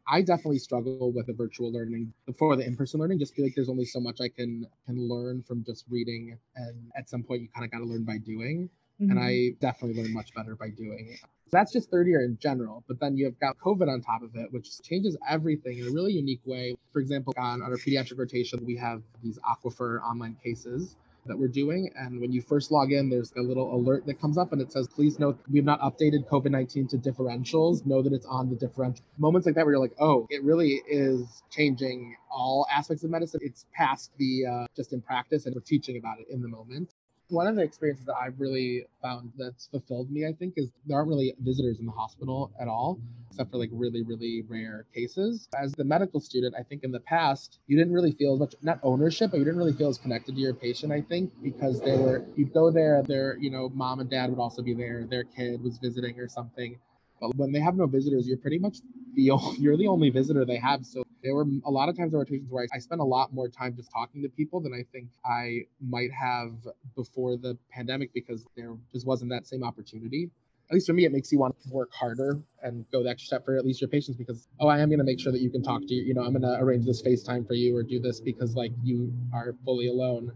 I 0.10 0.22
definitely 0.22 0.60
struggle 0.60 1.12
with 1.12 1.28
the 1.28 1.34
virtual 1.34 1.70
learning 1.72 2.14
before 2.26 2.56
the 2.56 2.66
in-person 2.66 3.02
learning. 3.02 3.20
Just 3.20 3.36
feel 3.36 3.44
like 3.44 3.56
there's 3.56 3.68
only 3.68 3.84
so 3.84 4.00
much 4.00 4.22
I 4.22 4.30
can 4.30 4.66
can 4.86 4.98
learn 4.98 5.44
from 5.44 5.66
just 5.66 5.86
reading, 5.90 6.40
and 6.56 6.92
at 6.96 7.10
some 7.10 7.24
point 7.24 7.42
you 7.42 7.50
kind 7.50 7.66
of 7.66 7.72
got 7.72 7.80
to 7.80 7.86
learn 7.86 8.06
by 8.06 8.18
doing. 8.18 8.70
Mm-hmm. 9.00 9.12
and 9.12 9.20
I 9.20 9.50
definitely 9.62 10.02
learn 10.02 10.12
much 10.12 10.34
better 10.34 10.56
by 10.56 10.70
doing 10.72 11.10
it. 11.10 11.20
That's 11.52 11.72
just 11.72 11.90
third 11.90 12.08
year 12.08 12.24
in 12.24 12.38
general, 12.42 12.84
but 12.88 13.00
then 13.00 13.18
you've 13.18 13.40
got 13.40 13.58
COVID 13.60 13.92
on 13.92 14.02
top 14.02 14.24
of 14.24 14.36
it, 14.36 14.52
which 14.52 14.82
changes 14.82 15.18
everything 15.30 15.80
in 15.80 15.88
a 15.88 15.92
really 15.92 16.14
unique 16.14 16.42
way. 16.46 16.76
For 16.94 17.00
example, 17.00 17.34
on, 17.38 17.62
our 17.62 17.72
pediatric 17.72 18.18
rotation, 18.18 18.66
we 18.66 18.76
have 18.78 19.02
these 19.24 19.40
Aquifer 19.40 20.02
online 20.02 20.36
cases 20.44 20.96
that 21.28 21.38
we're 21.38 21.48
doing. 21.48 21.90
And 21.96 22.20
when 22.20 22.32
you 22.32 22.42
first 22.42 22.72
log 22.72 22.92
in, 22.92 23.10
there's 23.10 23.32
a 23.38 23.42
little 23.42 23.74
alert 23.76 24.06
that 24.06 24.20
comes 24.20 24.38
up 24.38 24.54
and 24.54 24.62
it 24.62 24.72
says, 24.72 24.88
please 24.88 25.20
note 25.20 25.38
we 25.52 25.60
have 25.60 25.66
not 25.66 25.80
updated 25.82 26.28
COVID 26.28 26.52
19 26.52 26.88
to 26.90 26.98
differentials. 26.98 27.86
Know 27.86 28.02
that 28.02 28.14
it's 28.14 28.26
on 28.26 28.50
the 28.50 28.56
differential. 28.56 29.06
Moments 29.18 29.46
like 29.46 29.56
that 29.56 29.66
where 29.66 29.74
you're 29.74 29.82
like, 29.82 29.96
oh, 30.00 30.28
it 30.30 30.44
really 30.44 30.82
is 30.90 31.44
changing 31.52 32.16
all 32.32 32.66
aspects 32.74 33.04
of 33.04 33.10
medicine. 33.10 33.42
It's 33.44 33.66
past 33.74 34.12
the 34.18 34.46
uh, 34.46 34.66
just 34.76 34.94
in 34.94 35.02
practice 35.02 35.46
and 35.46 35.56
we're 35.56 35.62
teaching 35.62 35.98
about 35.98 36.20
it 36.20 36.28
in 36.30 36.42
the 36.42 36.48
moment. 36.48 36.94
One 37.30 37.46
of 37.46 37.58
the 37.58 37.62
experiences 37.62 38.06
that 38.06 38.16
I've 38.16 38.40
really 38.40 38.86
found 39.02 39.34
that's 39.38 39.68
fulfilled 39.68 40.10
me, 40.10 40.26
I 40.26 40.32
think, 40.32 40.54
is 40.56 40.70
there 40.86 40.98
aren't 40.98 41.10
really 41.10 41.36
visitors 41.42 41.78
in 41.80 41.86
the 41.86 41.92
hospital 41.92 42.52
at 42.58 42.70
all, 42.70 43.00
except 43.30 43.52
for 43.52 43.58
like 43.58 43.70
really, 43.74 44.02
really 44.02 44.46
rare 44.48 44.86
cases. 44.96 45.50
As 45.54 45.74
the 45.74 45.84
medical 45.84 46.22
student, 46.22 46.56
I 46.58 46.64
think 46.64 46.86
in 46.86 46.92
the 46.94 47.02
past, 47.02 47.60
you 47.68 47.78
didn't 47.78 47.92
really 47.92 48.14
feel 48.14 48.36
as 48.36 48.40
much, 48.40 48.56
not 48.62 48.80
ownership, 48.82 49.32
but 49.32 49.40
you 49.40 49.44
didn't 49.44 49.60
really 49.60 49.74
feel 49.74 49.90
as 49.90 49.98
connected 49.98 50.36
to 50.36 50.42
your 50.42 50.54
patient, 50.54 50.94
I 50.94 51.02
think, 51.02 51.34
because 51.44 51.82
they 51.82 51.98
were, 51.98 52.24
you'd 52.38 52.54
go 52.54 52.72
there, 52.72 53.04
their, 53.04 53.38
you 53.38 53.50
know, 53.50 53.70
mom 53.74 54.00
and 54.00 54.10
dad 54.10 54.30
would 54.30 54.40
also 54.40 54.62
be 54.62 54.74
there, 54.74 55.06
their 55.06 55.26
kid 55.26 55.62
was 55.62 55.80
visiting 55.80 56.18
or 56.22 56.30
something. 56.30 56.80
But 57.20 57.36
when 57.36 57.52
they 57.52 57.60
have 57.60 57.76
no 57.76 57.88
visitors, 57.88 58.28
you're 58.28 58.38
pretty 58.38 58.60
much 58.60 58.78
the 59.16 59.32
only, 59.32 59.58
you're 59.60 59.78
the 59.78 59.88
only 59.88 60.10
visitor 60.10 60.46
they 60.46 60.58
have. 60.58 60.86
So 60.86 61.04
there 61.24 61.36
were 61.36 61.46
a 61.66 61.72
lot 61.72 61.90
of 61.90 61.98
times 61.98 62.14
in 62.14 62.20
rotations 62.20 62.50
where 62.50 62.64
I, 62.72 62.78
I 62.78 62.80
spent 62.80 63.02
a 63.02 63.06
lot 63.06 63.34
more 63.34 63.50
time 63.50 63.76
just 63.76 63.92
talking 63.92 64.22
to 64.22 64.30
people 64.30 64.62
than 64.62 64.74
I 64.74 64.84
think 64.92 65.10
I 65.26 65.62
might 65.82 66.12
have 66.12 66.54
before 66.96 67.38
the 67.38 67.58
pandemic 67.72 68.14
because 68.14 68.46
there 68.56 68.76
just 68.94 69.06
wasn't 69.06 69.32
that 69.32 69.48
same 69.48 69.64
opportunity. 69.64 70.30
At 70.70 70.74
least 70.74 70.88
for 70.88 70.94
me, 70.94 71.06
it 71.06 71.14
makes 71.14 71.32
you 71.32 71.40
want 71.40 71.58
to 71.62 71.70
work 71.70 71.94
harder 71.94 72.40
and 72.62 72.86
go 72.92 73.02
the 73.02 73.10
extra 73.10 73.28
step 73.28 73.46
for 73.46 73.56
at 73.56 73.66
least 73.66 73.80
your 73.80 73.88
patients 73.88 74.18
because, 74.18 74.50
oh, 74.60 74.68
I 74.68 74.80
am 74.80 74.90
going 74.90 75.00
to 75.00 75.06
make 75.06 75.20
sure 75.20 75.32
that 75.32 75.40
you 75.40 75.50
can 75.50 75.64
talk 75.64 75.82
to 75.82 75.94
you. 75.94 76.04
You 76.04 76.14
know, 76.14 76.24
I'm 76.24 76.34
going 76.34 76.42
to 76.42 76.62
arrange 76.62 76.86
this 76.86 77.02
FaceTime 77.02 77.48
for 77.48 77.54
you 77.54 77.76
or 77.76 77.84
do 77.84 78.00
this 78.00 78.20
because 78.20 78.54
like 78.54 78.74
you 78.84 79.14
are 79.34 79.56
fully 79.64 79.88
alone. 79.88 80.32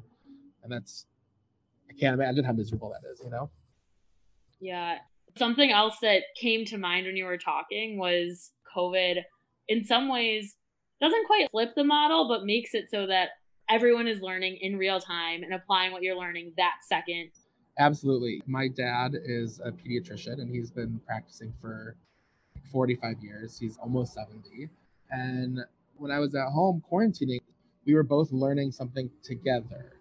And 0.63 0.71
that's, 0.71 1.05
I 1.89 1.93
can't 1.93 2.13
imagine 2.13 2.45
how 2.45 2.53
miserable 2.53 2.91
that 2.91 3.07
is, 3.11 3.21
you 3.21 3.29
know? 3.29 3.49
Yeah. 4.61 4.99
Something 5.37 5.71
else 5.71 5.95
that 6.01 6.23
came 6.39 6.65
to 6.65 6.77
mind 6.77 7.05
when 7.05 7.15
you 7.15 7.25
were 7.25 7.37
talking 7.37 7.97
was 7.97 8.51
COVID, 8.75 9.17
in 9.67 9.85
some 9.85 10.09
ways, 10.09 10.55
doesn't 10.99 11.25
quite 11.25 11.49
flip 11.51 11.73
the 11.75 11.83
model, 11.83 12.27
but 12.27 12.45
makes 12.45 12.73
it 12.73 12.89
so 12.91 13.07
that 13.07 13.29
everyone 13.69 14.07
is 14.07 14.21
learning 14.21 14.57
in 14.61 14.77
real 14.77 14.99
time 14.99 15.43
and 15.43 15.53
applying 15.53 15.91
what 15.91 16.03
you're 16.03 16.17
learning 16.17 16.51
that 16.57 16.75
second. 16.87 17.29
Absolutely. 17.79 18.43
My 18.45 18.67
dad 18.67 19.15
is 19.15 19.61
a 19.63 19.71
pediatrician 19.71 20.33
and 20.33 20.53
he's 20.53 20.69
been 20.69 20.99
practicing 21.05 21.53
for 21.61 21.95
45 22.71 23.23
years. 23.23 23.57
He's 23.57 23.77
almost 23.77 24.13
70. 24.13 24.69
And 25.09 25.59
when 25.95 26.11
I 26.11 26.19
was 26.19 26.35
at 26.35 26.49
home 26.49 26.83
quarantining, 26.91 27.39
we 27.85 27.93
were 27.93 28.03
both 28.03 28.31
learning 28.31 28.73
something 28.73 29.09
together. 29.23 29.93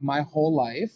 My 0.00 0.20
whole 0.20 0.52
life, 0.54 0.92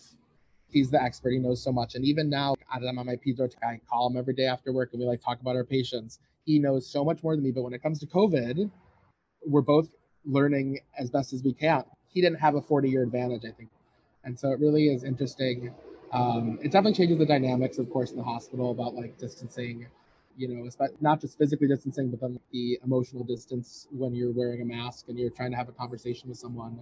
he's 0.69 0.90
the 0.90 1.00
expert. 1.00 1.31
He 1.31 1.38
knows 1.38 1.62
so 1.62 1.73
much. 1.73 1.95
And 1.95 2.05
even 2.05 2.28
now, 2.28 2.56
I'm 2.71 2.99
on 2.99 3.07
my 3.07 3.17
pediatric, 3.17 3.63
I 3.63 3.81
call 3.89 4.09
him 4.09 4.17
every 4.17 4.35
day 4.35 4.47
after 4.47 4.73
work 4.73 4.91
and 4.93 5.01
we 5.01 5.07
like 5.07 5.23
talk 5.23 5.41
about 5.41 5.57
our 5.57 5.65
patients. 5.65 6.19
He 6.45 6.59
knows 6.59 6.87
so 6.87 7.05
much 7.05 7.23
more 7.23 7.35
than 7.35 7.45
me. 7.45 7.51
But 7.51 7.63
when 7.63 7.73
it 7.73 7.83
comes 7.83 7.99
to 8.01 8.07
COVID, 8.07 8.71
we're 9.45 9.63
both 9.63 9.89
learning 10.25 10.81
as 10.99 11.11
best 11.11 11.33
as 11.33 11.43
we 11.43 11.53
can. 11.53 11.85
He 12.09 12.21
didn't 12.21 12.41
have 12.41 12.55
a 12.55 12.61
40 12.61 12.89
year 12.89 13.03
advantage, 13.03 13.45
I 13.45 13.53
think. 13.53 13.71
And 14.25 14.39
so 14.39 14.51
it 14.51 14.59
really 14.59 14.89
is 14.89 15.05
interesting. 15.05 15.73
Um, 16.13 16.59
it 16.63 16.73
definitely 16.73 16.95
changes 16.95 17.19
the 17.19 17.27
dynamics, 17.27 17.79
of 17.79 17.91
course, 17.91 18.11
in 18.11 18.17
the 18.17 18.25
hospital 18.25 18.71
about 18.71 18.95
like 18.95 19.19
distancing, 19.19 19.87
you 20.37 20.49
know, 20.49 20.69
not 21.01 21.21
just 21.21 21.39
physically 21.39 21.69
distancing, 21.69 22.11
but 22.11 22.21
then 22.21 22.39
the 22.53 22.79
emotional 22.85 23.25
distance 23.25 23.87
when 23.91 24.15
you're 24.15 24.33
wearing 24.33 24.63
a 24.63 24.65
mask 24.65 25.09
and 25.09 25.19
you're 25.19 25.31
trying 25.31 25.51
to 25.51 25.57
have 25.57 25.69
a 25.69 25.73
conversation 25.73 26.29
with 26.29 26.39
someone, 26.39 26.81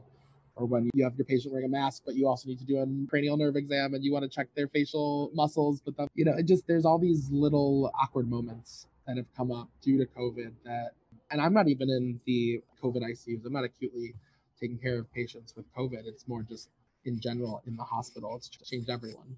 or 0.56 0.66
when 0.66 0.88
you 0.94 1.04
have 1.04 1.16
your 1.16 1.25
patient 1.25 1.52
wearing 1.52 1.66
a 1.66 1.70
mask, 1.70 2.02
but 2.06 2.14
you 2.14 2.28
also 2.28 2.49
need 2.49 2.58
to 2.58 2.64
do 2.64 2.78
a 2.78 2.87
cranial 3.08 3.37
nerve 3.37 3.56
exam 3.56 3.94
and 3.94 4.04
you 4.04 4.12
want 4.12 4.23
to 4.23 4.28
check 4.28 4.49
their 4.54 4.68
facial 4.68 5.30
muscles. 5.34 5.80
But 5.80 6.08
you 6.14 6.25
know, 6.25 6.34
it 6.37 6.46
just 6.46 6.66
there's 6.66 6.84
all 6.84 6.99
these 6.99 7.28
little 7.30 7.90
awkward 8.00 8.28
moments 8.28 8.87
that 9.06 9.16
have 9.16 9.26
come 9.37 9.50
up 9.50 9.68
due 9.82 9.99
to 9.99 10.06
COVID 10.06 10.52
that, 10.64 10.92
and 11.30 11.40
I'm 11.40 11.52
not 11.52 11.68
even 11.68 11.90
in 11.90 12.20
the 12.26 12.61
COVID 12.82 13.02
ICUs. 13.02 13.44
I'm 13.44 13.52
not 13.52 13.64
acutely 13.64 14.14
taking 14.61 14.78
care 14.78 14.99
of 14.99 15.12
patients 15.12 15.54
with 15.56 15.66
COVID. 15.75 16.06
It's 16.06 16.28
more 16.28 16.42
just 16.42 16.68
in 17.04 17.20
general 17.20 17.62
in 17.66 17.76
the 17.76 17.84
hospital. 17.84 18.37
It's 18.37 18.49
changed 18.49 18.88
everyone. 18.88 19.37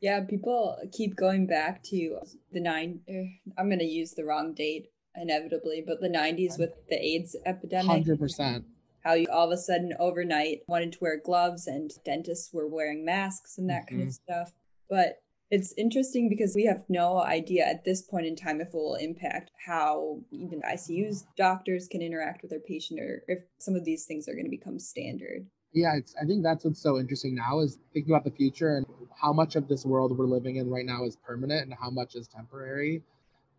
Yeah, 0.00 0.20
people 0.20 0.76
keep 0.92 1.16
going 1.16 1.46
back 1.46 1.82
to 1.84 2.18
the 2.52 2.60
nine. 2.60 3.00
Er, 3.08 3.24
I'm 3.56 3.68
going 3.68 3.78
to 3.78 3.86
use 3.86 4.12
the 4.12 4.24
wrong 4.24 4.52
date 4.52 4.90
inevitably, 5.16 5.82
but 5.86 6.00
the 6.00 6.08
90s 6.08 6.58
with 6.58 6.72
the 6.90 6.96
AIDS 6.96 7.36
epidemic. 7.46 8.04
100%. 8.04 8.64
How 9.04 9.14
you 9.14 9.26
all 9.32 9.46
of 9.46 9.52
a 9.52 9.60
sudden 9.60 9.92
overnight 9.98 10.60
wanted 10.66 10.92
to 10.92 10.98
wear 11.00 11.20
gloves 11.22 11.66
and 11.66 11.90
dentists 12.04 12.52
were 12.52 12.66
wearing 12.66 13.04
masks 13.04 13.58
and 13.58 13.68
that 13.68 13.86
mm-hmm. 13.86 13.96
kind 13.96 14.02
of 14.02 14.08
mm-hmm. 14.08 14.32
stuff. 14.32 14.52
But 14.88 15.20
it's 15.50 15.74
interesting 15.76 16.28
because 16.28 16.54
we 16.54 16.64
have 16.64 16.84
no 16.88 17.22
idea 17.22 17.64
at 17.64 17.84
this 17.84 18.02
point 18.02 18.26
in 18.26 18.34
time 18.34 18.60
if 18.60 18.68
it 18.68 18.74
will 18.74 18.96
impact 18.96 19.50
how 19.66 20.20
even 20.30 20.62
ICUs 20.62 21.24
doctors 21.36 21.86
can 21.86 22.02
interact 22.02 22.42
with 22.42 22.50
their 22.50 22.60
patient 22.60 22.98
or 23.00 23.22
if 23.28 23.40
some 23.58 23.76
of 23.76 23.84
these 23.84 24.04
things 24.06 24.28
are 24.28 24.32
going 24.32 24.46
to 24.46 24.50
become 24.50 24.78
standard. 24.78 25.46
Yeah, 25.72 25.96
it's, 25.96 26.14
I 26.20 26.24
think 26.24 26.42
that's 26.42 26.64
what's 26.64 26.80
so 26.80 26.98
interesting 26.98 27.34
now 27.34 27.60
is 27.60 27.78
thinking 27.92 28.12
about 28.12 28.24
the 28.24 28.30
future 28.30 28.76
and 28.76 28.86
how 29.20 29.32
much 29.32 29.56
of 29.56 29.68
this 29.68 29.84
world 29.84 30.16
we're 30.16 30.26
living 30.26 30.56
in 30.56 30.70
right 30.70 30.86
now 30.86 31.04
is 31.04 31.16
permanent 31.16 31.62
and 31.62 31.74
how 31.74 31.90
much 31.90 32.14
is 32.14 32.26
temporary. 32.28 33.02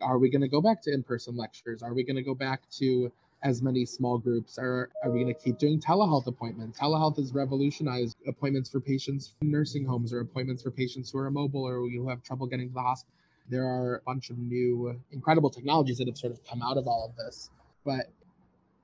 Are 0.01 0.17
we 0.17 0.29
going 0.29 0.41
to 0.41 0.47
go 0.47 0.61
back 0.61 0.81
to 0.83 0.93
in 0.93 1.03
person 1.03 1.37
lectures? 1.37 1.83
Are 1.83 1.93
we 1.93 2.03
going 2.03 2.15
to 2.15 2.23
go 2.23 2.35
back 2.35 2.61
to 2.79 3.11
as 3.45 3.61
many 3.61 3.85
small 3.85 4.17
groups? 4.17 4.57
Are, 4.57 4.89
are 5.03 5.11
we 5.11 5.21
going 5.21 5.33
to 5.33 5.39
keep 5.39 5.59
doing 5.59 5.79
telehealth 5.79 6.25
appointments? 6.25 6.79
Telehealth 6.79 7.17
has 7.17 7.31
revolutionized 7.31 8.17
appointments 8.27 8.71
for 8.71 8.79
patients 8.79 9.35
in 9.41 9.51
nursing 9.51 9.85
homes 9.85 10.11
or 10.11 10.19
appointments 10.19 10.63
for 10.63 10.71
patients 10.71 11.11
who 11.11 11.19
are 11.19 11.27
immobile 11.27 11.63
or 11.63 11.87
who 11.87 12.09
have 12.09 12.23
trouble 12.23 12.47
getting 12.47 12.69
to 12.69 12.73
the 12.73 12.81
hospital. 12.81 13.13
There 13.47 13.63
are 13.63 13.97
a 13.97 14.01
bunch 14.01 14.31
of 14.31 14.39
new, 14.39 14.99
incredible 15.11 15.51
technologies 15.51 15.99
that 15.99 16.07
have 16.07 16.17
sort 16.17 16.33
of 16.33 16.43
come 16.43 16.63
out 16.63 16.77
of 16.77 16.87
all 16.87 17.07
of 17.07 17.15
this. 17.15 17.51
But 17.85 18.07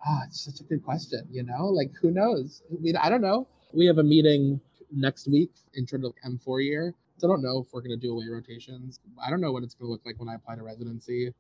ah, 0.05 0.21
it's 0.27 0.41
such 0.41 0.59
a 0.59 0.63
good 0.63 0.85
question, 0.85 1.27
you 1.31 1.41
know? 1.41 1.65
Like, 1.65 1.91
who 1.99 2.11
knows? 2.11 2.61
I 2.71 2.79
mean, 2.79 2.95
I 2.95 3.09
don't 3.09 3.21
know. 3.21 3.47
We 3.73 3.87
have 3.87 3.97
a 3.97 4.03
meeting 4.03 4.61
next 4.91 5.27
week, 5.27 5.49
in 5.73 5.81
intro 5.81 5.99
to 5.99 6.13
M4 6.23 6.63
year. 6.63 6.93
So 7.17 7.27
I 7.27 7.31
don't 7.33 7.41
know 7.41 7.59
if 7.65 7.73
we're 7.73 7.81
going 7.81 7.99
to 7.99 8.07
do 8.07 8.13
away 8.13 8.25
rotations. 8.29 8.99
I 9.23 9.31
don't 9.31 9.41
know 9.41 9.51
what 9.51 9.63
it's 9.63 9.73
going 9.73 9.87
to 9.87 9.91
look 9.91 10.05
like 10.05 10.19
when 10.19 10.29
I 10.29 10.35
apply 10.35 10.55
to 10.55 10.63
residency 10.63 11.33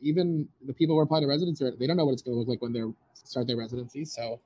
even 0.00 0.48
the 0.66 0.72
people 0.72 0.96
who 0.96 1.02
apply 1.02 1.20
to 1.20 1.26
residency, 1.26 1.68
they 1.78 1.86
don't 1.86 1.96
know 1.96 2.04
what 2.04 2.12
it's 2.12 2.22
going 2.22 2.34
to 2.34 2.38
look 2.38 2.48
like 2.48 2.62
when 2.62 2.72
they 2.72 2.82
start 3.14 3.46
their 3.46 3.56
residency. 3.56 4.04
So 4.04 4.40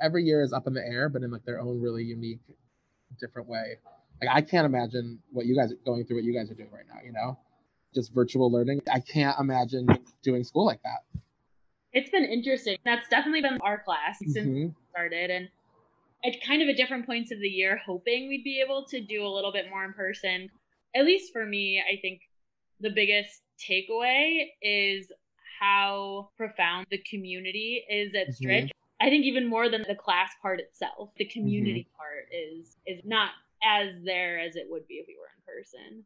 every 0.00 0.24
year 0.24 0.42
is 0.42 0.52
up 0.52 0.66
in 0.66 0.74
the 0.74 0.84
air, 0.84 1.08
but 1.08 1.22
in 1.22 1.30
like 1.30 1.44
their 1.44 1.60
own 1.60 1.80
really 1.80 2.04
unique, 2.04 2.40
different 3.20 3.48
way. 3.48 3.78
Like 4.20 4.30
I 4.32 4.40
can't 4.40 4.64
imagine 4.64 5.20
what 5.30 5.46
you 5.46 5.54
guys 5.54 5.72
are 5.72 5.78
going 5.84 6.04
through, 6.04 6.16
what 6.16 6.24
you 6.24 6.34
guys 6.34 6.50
are 6.50 6.54
doing 6.54 6.70
right 6.72 6.86
now. 6.92 7.00
You 7.04 7.12
know, 7.12 7.38
just 7.94 8.12
virtual 8.14 8.50
learning. 8.50 8.82
I 8.92 9.00
can't 9.00 9.38
imagine 9.38 9.86
doing 10.22 10.44
school 10.44 10.64
like 10.64 10.82
that. 10.82 11.20
It's 11.92 12.10
been 12.10 12.24
interesting. 12.24 12.76
That's 12.84 13.08
definitely 13.08 13.42
been 13.42 13.58
our 13.62 13.82
class 13.82 14.18
since 14.18 14.36
mm-hmm. 14.36 14.68
started, 14.90 15.30
and 15.30 15.48
at 16.24 16.42
kind 16.46 16.62
of 16.62 16.68
at 16.68 16.76
different 16.76 17.06
points 17.06 17.30
of 17.30 17.40
the 17.40 17.48
year, 17.48 17.80
hoping 17.84 18.28
we'd 18.28 18.44
be 18.44 18.60
able 18.64 18.84
to 18.86 19.00
do 19.00 19.24
a 19.24 19.28
little 19.28 19.52
bit 19.52 19.70
more 19.70 19.84
in 19.84 19.92
person. 19.92 20.50
At 20.94 21.04
least 21.04 21.32
for 21.32 21.44
me, 21.44 21.80
I 21.80 22.00
think 22.00 22.20
the 22.80 22.90
biggest 22.90 23.42
takeaway 23.58 24.46
is 24.62 25.10
how 25.60 26.30
profound 26.36 26.86
the 26.90 26.98
community 26.98 27.84
is 27.88 28.14
at 28.14 28.28
mm-hmm. 28.28 28.46
Stritch. 28.46 28.70
I 29.00 29.10
think 29.10 29.24
even 29.24 29.46
more 29.46 29.68
than 29.68 29.84
the 29.86 29.94
class 29.94 30.30
part 30.40 30.60
itself, 30.60 31.10
the 31.16 31.26
community 31.26 31.88
mm-hmm. 31.88 31.96
part 31.96 32.28
is 32.32 32.76
is 32.86 33.02
not 33.04 33.30
as 33.64 34.02
there 34.04 34.38
as 34.38 34.56
it 34.56 34.66
would 34.68 34.86
be 34.86 34.94
if 34.94 35.06
we 35.06 35.16
were 35.16 35.28
in 35.36 35.62
person. 35.62 36.04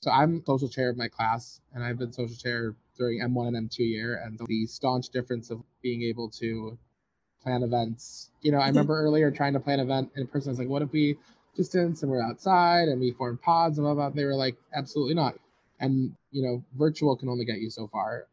So 0.00 0.10
I'm 0.10 0.42
social 0.44 0.68
chair 0.68 0.90
of 0.90 0.96
my 0.96 1.08
class, 1.08 1.60
and 1.74 1.82
I've 1.84 1.98
been 1.98 2.12
social 2.12 2.36
chair 2.36 2.74
during 2.98 3.20
M1 3.20 3.48
and 3.48 3.70
M2 3.70 3.78
year, 3.78 4.20
and 4.24 4.38
the 4.46 4.66
staunch 4.66 5.10
difference 5.10 5.50
of 5.50 5.62
being 5.80 6.02
able 6.02 6.28
to 6.30 6.76
plan 7.42 7.62
events. 7.62 8.30
You 8.40 8.52
know, 8.52 8.58
I 8.58 8.68
remember 8.68 9.00
earlier 9.00 9.30
trying 9.30 9.52
to 9.52 9.60
plan 9.60 9.78
an 9.78 9.86
event 9.86 10.10
in 10.16 10.26
person. 10.26 10.50
I 10.50 10.52
was 10.52 10.58
like, 10.58 10.68
what 10.68 10.82
if 10.82 10.92
we 10.92 11.18
distance 11.56 12.02
and 12.02 12.10
we're 12.10 12.22
outside 12.22 12.88
and 12.88 13.00
we 13.00 13.12
form 13.12 13.38
pods 13.38 13.78
and 13.78 13.84
blah 13.84 13.94
blah. 13.94 14.10
They 14.10 14.24
were 14.24 14.34
like, 14.34 14.56
absolutely 14.74 15.14
not 15.14 15.34
and 15.82 16.16
you 16.30 16.42
know 16.42 16.64
virtual 16.78 17.14
can 17.16 17.28
only 17.28 17.44
get 17.44 17.58
you 17.58 17.68
so 17.68 17.86
far. 17.88 18.26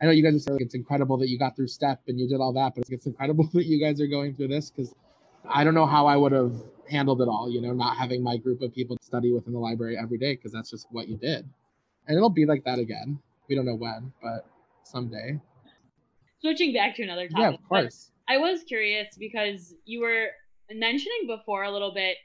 I 0.00 0.06
know 0.06 0.12
you 0.12 0.22
guys 0.22 0.36
are 0.36 0.38
saying 0.38 0.58
it's 0.60 0.76
incredible 0.76 1.18
that 1.18 1.28
you 1.28 1.38
got 1.38 1.56
through 1.56 1.66
step 1.66 2.00
and 2.06 2.18
you 2.18 2.28
did 2.28 2.40
all 2.40 2.52
that 2.54 2.74
but 2.74 2.84
it's 2.88 3.06
incredible 3.06 3.44
that 3.52 3.66
you 3.66 3.78
guys 3.78 4.00
are 4.00 4.06
going 4.06 4.34
through 4.34 4.48
this 4.48 4.70
because 4.70 4.94
i 5.48 5.64
don't 5.64 5.74
know 5.74 5.86
how 5.86 6.06
i 6.06 6.16
would 6.16 6.30
have 6.30 6.54
handled 6.90 7.20
it 7.20 7.28
all 7.28 7.50
you 7.50 7.60
know 7.60 7.72
not 7.72 7.96
having 7.96 8.22
my 8.22 8.36
group 8.36 8.62
of 8.62 8.74
people 8.74 8.96
study 9.00 9.32
within 9.32 9.52
the 9.52 9.58
library 9.58 9.96
every 10.00 10.18
day 10.18 10.34
because 10.34 10.52
that's 10.52 10.70
just 10.70 10.86
what 10.90 11.08
you 11.08 11.16
did. 11.16 11.48
And 12.06 12.16
it'll 12.16 12.30
be 12.30 12.46
like 12.46 12.64
that 12.64 12.78
again. 12.78 13.18
We 13.48 13.54
don't 13.54 13.66
know 13.66 13.74
when 13.74 14.12
but 14.22 14.46
someday. 14.82 15.40
Switching 16.40 16.72
back 16.72 16.96
to 16.96 17.02
another 17.02 17.28
topic 17.28 17.38
yeah 17.38 17.48
of 17.50 17.68
course. 17.68 18.10
I 18.28 18.38
was 18.38 18.62
curious 18.64 19.16
because 19.18 19.74
you 19.84 20.00
were 20.00 20.28
mentioning 20.70 21.26
before 21.26 21.64
a 21.64 21.72
little 21.72 21.92
bit 21.94 22.16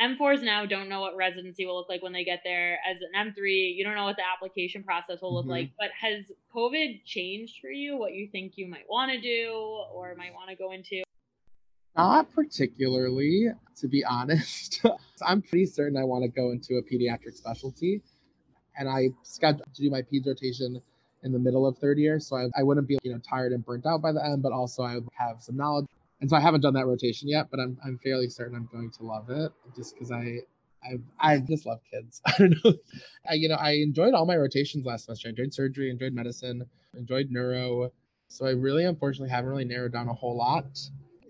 M4s 0.00 0.42
now 0.42 0.64
don't 0.64 0.88
know 0.88 1.00
what 1.00 1.16
residency 1.16 1.66
will 1.66 1.76
look 1.76 1.88
like 1.88 2.02
when 2.02 2.12
they 2.12 2.24
get 2.24 2.40
there. 2.44 2.78
As 2.88 2.98
an 3.00 3.10
M3, 3.16 3.74
you 3.74 3.82
don't 3.82 3.96
know 3.96 4.04
what 4.04 4.16
the 4.16 4.22
application 4.22 4.84
process 4.84 5.20
will 5.20 5.34
look 5.34 5.44
mm-hmm. 5.44 5.50
like. 5.50 5.70
But 5.78 5.88
has 6.00 6.24
COVID 6.54 7.04
changed 7.04 7.56
for 7.60 7.70
you 7.70 7.96
what 7.96 8.12
you 8.12 8.28
think 8.30 8.52
you 8.56 8.68
might 8.68 8.88
want 8.88 9.10
to 9.10 9.20
do 9.20 9.50
or 9.92 10.14
might 10.16 10.32
want 10.32 10.50
to 10.50 10.56
go 10.56 10.72
into? 10.72 11.02
Not 11.96 12.32
particularly, 12.32 13.48
to 13.80 13.88
be 13.88 14.04
honest. 14.04 14.84
I'm 15.26 15.42
pretty 15.42 15.66
certain 15.66 15.96
I 15.96 16.04
want 16.04 16.22
to 16.22 16.28
go 16.28 16.52
into 16.52 16.76
a 16.76 16.82
pediatric 16.82 17.34
specialty. 17.34 18.00
And 18.78 18.88
I 18.88 19.08
scheduled 19.24 19.74
to 19.74 19.82
do 19.82 19.90
my 19.90 20.02
peds 20.02 20.26
rotation 20.26 20.80
in 21.24 21.32
the 21.32 21.38
middle 21.40 21.66
of 21.66 21.76
third 21.78 21.98
year. 21.98 22.20
So 22.20 22.36
I, 22.36 22.46
I 22.56 22.62
wouldn't 22.62 22.86
be, 22.86 22.98
you 23.02 23.12
know, 23.12 23.18
tired 23.18 23.50
and 23.50 23.66
burnt 23.66 23.84
out 23.84 24.00
by 24.00 24.12
the 24.12 24.24
end, 24.24 24.44
but 24.44 24.52
also 24.52 24.84
I 24.84 24.94
would 24.94 25.08
have 25.18 25.42
some 25.42 25.56
knowledge 25.56 25.86
and 26.20 26.28
so 26.28 26.36
I 26.36 26.40
haven't 26.40 26.62
done 26.62 26.74
that 26.74 26.86
rotation 26.86 27.28
yet, 27.28 27.48
but 27.50 27.60
I'm 27.60 27.78
I'm 27.84 27.98
fairly 28.02 28.28
certain 28.28 28.56
I'm 28.56 28.68
going 28.70 28.90
to 28.90 29.02
love 29.04 29.30
it 29.30 29.52
just 29.76 29.94
because 29.94 30.10
I 30.10 30.40
I 30.82 30.98
I 31.18 31.38
just 31.38 31.66
love 31.66 31.80
kids. 31.90 32.20
I 32.26 32.32
don't 32.38 32.64
know. 32.64 32.74
I 33.28 33.34
you 33.34 33.48
know 33.48 33.56
I 33.56 33.72
enjoyed 33.72 34.14
all 34.14 34.26
my 34.26 34.36
rotations 34.36 34.84
last 34.84 35.06
semester. 35.06 35.28
I 35.28 35.30
enjoyed 35.30 35.54
surgery, 35.54 35.90
enjoyed 35.90 36.12
medicine, 36.12 36.64
enjoyed 36.96 37.30
neuro. 37.30 37.92
So 38.28 38.46
I 38.46 38.50
really 38.50 38.84
unfortunately 38.84 39.30
haven't 39.30 39.50
really 39.50 39.64
narrowed 39.64 39.92
down 39.92 40.08
a 40.08 40.14
whole 40.14 40.36
lot. 40.36 40.78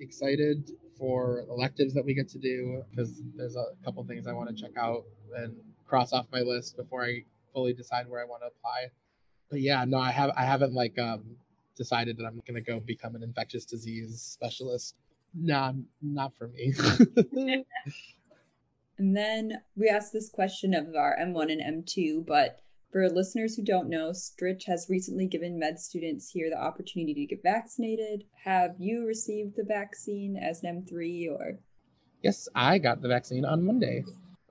Excited 0.01 0.73
for 0.99 1.45
electives 1.49 1.95
that 1.95 2.05
we 2.05 2.15
get 2.15 2.29
to 2.31 2.39
do 2.39 2.83
because 2.91 3.23
there's 3.37 3.57
a 3.57 3.67
couple 3.85 4.05
things 4.05 4.27
I 4.27 4.33
want 4.33 4.55
to 4.55 4.61
check 4.61 4.77
out 4.77 5.05
and 5.37 5.55
cross 5.87 6.13
off 6.13 6.27
my 6.33 6.41
list 6.41 6.77
before 6.77 7.05
I 7.05 7.25
fully 7.53 7.73
decide 7.73 8.09
where 8.09 8.21
I 8.21 8.25
want 8.25 8.43
to 8.43 8.47
apply. 8.49 8.89
But 9.51 9.61
yeah, 9.61 9.85
no, 9.85 9.99
I 9.99 10.11
have 10.11 10.31
I 10.37 10.45
haven't 10.45 10.73
like 10.75 10.99
um 10.99 11.37
decided 11.79 12.19
that 12.19 12.27
I'm 12.27 12.43
going 12.47 12.63
to 12.63 12.71
go 12.73 12.81
become 12.81 13.15
an 13.15 13.23
infectious 13.23 13.65
disease 13.65 14.21
specialist. 14.21 14.97
No, 15.35 15.75
not 16.03 16.35
for 16.37 16.49
me. 16.49 16.75
and 18.99 19.17
then 19.17 19.63
we 19.77 19.89
asked 19.89 20.13
this 20.13 20.29
question 20.29 20.75
of 20.75 20.95
our 20.95 21.17
M1 21.19 21.53
and 21.53 21.87
M2, 21.87 22.27
but 22.27 22.61
for 22.91 23.09
listeners 23.09 23.55
who 23.55 23.63
don't 23.63 23.89
know, 23.89 24.11
Stritch 24.11 24.65
has 24.67 24.87
recently 24.89 25.27
given 25.27 25.59
med 25.59 25.79
students 25.79 26.31
here 26.31 26.51
the 26.51 26.61
opportunity 26.61 27.15
to 27.15 27.27
get 27.27 27.43
vaccinated. 27.43 28.25
Have 28.45 28.77
you 28.79 29.07
received 29.07 29.57
the 29.57 29.65
vaccine 29.65 30.37
as 30.37 30.63
an 30.63 30.85
M3 30.85 31.31
or? 31.31 31.59
Yes, 32.23 32.49
I 32.55 32.79
got 32.79 33.01
the 33.01 33.09
vaccine 33.09 33.45
on 33.45 33.65
Monday. 33.65 34.05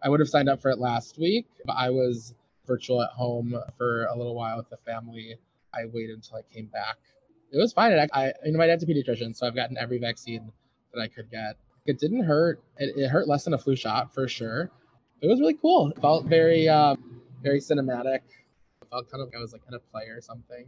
I 0.04 0.10
would 0.10 0.20
have 0.20 0.30
signed 0.30 0.50
up 0.50 0.62
for 0.62 0.70
it 0.70 0.78
last 0.78 1.18
week, 1.18 1.48
but 1.66 1.74
I 1.74 1.90
was 1.90 2.34
virtual 2.68 3.02
at 3.02 3.10
home 3.10 3.56
for 3.78 4.06
a 4.06 4.16
little 4.16 4.36
while 4.36 4.58
with 4.58 4.70
the 4.70 4.78
family. 4.78 5.36
I 5.74 5.86
waited 5.86 6.16
until 6.16 6.38
I 6.38 6.54
came 6.54 6.68
back 6.68 6.98
it 7.52 7.58
was 7.58 7.74
fine. 7.74 7.94
I, 7.94 8.08
I, 8.14 8.34
you 8.46 8.52
know, 8.52 8.58
my 8.58 8.68
dad's 8.68 8.84
a 8.84 8.88
pediatrician, 8.88 9.36
so 9.36 9.48
I've 9.48 9.56
gotten 9.56 9.78
every 9.78 10.00
vaccine 10.00 10.52
that 10.94 11.02
I 11.02 11.08
could 11.08 11.30
get. 11.32 11.58
It 11.86 12.00
didn't 12.00 12.24
hurt. 12.24 12.62
It, 12.78 12.98
it 12.98 13.08
hurt 13.10 13.28
less 13.28 13.46
than 13.46 13.54
a 13.54 13.58
flu 13.58 13.76
shot 13.76 14.14
for 14.14 14.28
sure. 14.28 14.70
It 15.22 15.28
was 15.28 15.40
really 15.40 15.56
cool. 15.56 15.90
It 15.90 16.02
felt 16.02 16.26
very, 16.26 16.68
uh, 16.68 16.96
very 17.42 17.60
cinematic. 17.60 18.20
It 18.82 18.90
felt 18.90 19.10
kind 19.10 19.22
of 19.22 19.30
like 19.30 19.36
I 19.36 19.40
was 19.40 19.54
like 19.54 19.64
in 19.68 19.74
a 19.74 19.80
play 19.80 20.04
or 20.04 20.22
something. 20.22 20.68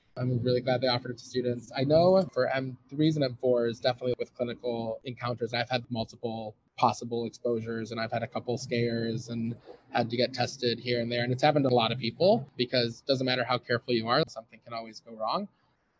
I'm 0.16 0.42
really 0.42 0.60
glad 0.60 0.80
they 0.80 0.88
offered 0.88 1.12
it 1.12 1.18
to 1.18 1.24
students. 1.24 1.70
I 1.76 1.84
know 1.84 2.28
for 2.32 2.50
M3s 2.54 3.16
and 3.16 3.38
M4s, 3.38 3.80
definitely 3.80 4.14
with 4.18 4.34
clinical 4.34 5.00
encounters, 5.04 5.54
I've 5.54 5.70
had 5.70 5.84
multiple 5.90 6.56
possible 6.76 7.24
exposures 7.26 7.92
and 7.92 8.00
I've 8.00 8.10
had 8.10 8.22
a 8.22 8.26
couple 8.26 8.56
scares 8.58 9.28
and 9.28 9.54
had 9.90 10.10
to 10.10 10.16
get 10.16 10.32
tested 10.32 10.78
here 10.78 11.00
and 11.00 11.10
there. 11.10 11.22
And 11.22 11.32
it's 11.32 11.42
happened 11.42 11.64
to 11.64 11.68
a 11.68 11.74
lot 11.74 11.92
of 11.92 11.98
people 11.98 12.48
because 12.56 13.00
it 13.00 13.06
doesn't 13.06 13.26
matter 13.26 13.44
how 13.44 13.58
careful 13.58 13.94
you 13.94 14.08
are, 14.08 14.22
something 14.28 14.60
can 14.64 14.72
always 14.72 15.00
go 15.00 15.14
wrong. 15.14 15.48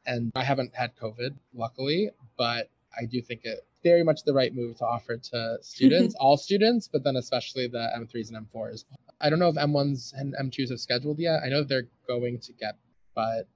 And 0.07 0.33
I 0.35 0.45
haven't 0.45 0.75
had 0.75 0.97
COVID, 0.97 1.37
luckily, 1.55 2.11
but 2.37 2.71
I 2.99 3.05
do 3.05 3.21
think 3.21 3.43
it 3.45 3.61
very 3.83 4.03
much 4.03 4.25
the 4.25 4.33
right 4.33 4.55
move 4.55 4.77
to 4.79 4.85
offer 4.85 5.17
to 5.17 5.59
students, 5.63 6.15
all 6.19 6.37
students, 6.37 6.89
but 6.89 7.05
then 7.05 7.17
especially 7.17 7.69
the 7.69 7.91
M3s 7.97 8.33
and 8.33 8.47
M4s. 8.49 8.85
I 9.21 9.31
don't 9.31 9.39
know 9.39 9.49
if 9.49 9.57
M1s 9.57 10.13
and 10.15 10.35
M2s 10.41 10.71
have 10.71 10.81
scheduled 10.81 11.19
yet. 11.19 11.41
I 11.45 11.49
know 11.49 11.63
they're 11.63 11.89
going 12.07 12.39
to 12.41 12.53
get, 12.53 12.77
but 13.15 13.49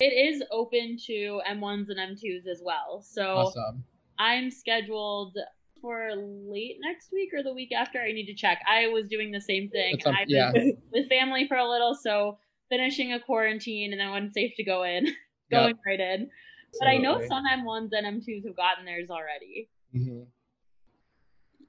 it 0.00 0.06
is 0.06 0.42
open 0.50 0.96
to 1.06 1.40
M1s 1.48 1.86
and 1.88 1.98
M2s 1.98 2.46
as 2.48 2.60
well. 2.64 3.02
So 3.02 3.36
awesome. 3.36 3.84
I'm 4.18 4.50
scheduled 4.50 5.36
for 5.80 6.10
late 6.16 6.76
next 6.80 7.12
week 7.12 7.30
or 7.34 7.42
the 7.42 7.52
week 7.52 7.70
after. 7.72 8.00
I 8.00 8.12
need 8.12 8.26
to 8.26 8.34
check. 8.34 8.60
I 8.68 8.88
was 8.88 9.06
doing 9.06 9.30
the 9.30 9.40
same 9.40 9.68
thing. 9.68 9.98
Um, 10.06 10.14
I 10.14 10.24
yeah. 10.26 10.52
with 10.92 11.08
family 11.08 11.46
for 11.46 11.56
a 11.56 11.68
little, 11.68 11.94
so 11.94 12.38
finishing 12.70 13.12
a 13.12 13.20
quarantine 13.20 13.92
and 13.92 14.00
then 14.00 14.10
when 14.10 14.24
it's 14.24 14.34
safe 14.34 14.52
to 14.56 14.64
go 14.64 14.82
in, 14.82 15.06
going 15.50 15.68
yep. 15.68 15.86
right 15.86 16.00
in. 16.00 16.30
But 16.78 16.88
I 16.88 16.96
know 16.96 17.20
some 17.26 17.44
M1s 17.44 17.90
and 17.92 18.22
M2s 18.22 18.44
have 18.46 18.56
gotten 18.56 18.84
theirs 18.84 19.08
already. 19.10 19.68
Mm-hmm. 19.94 20.22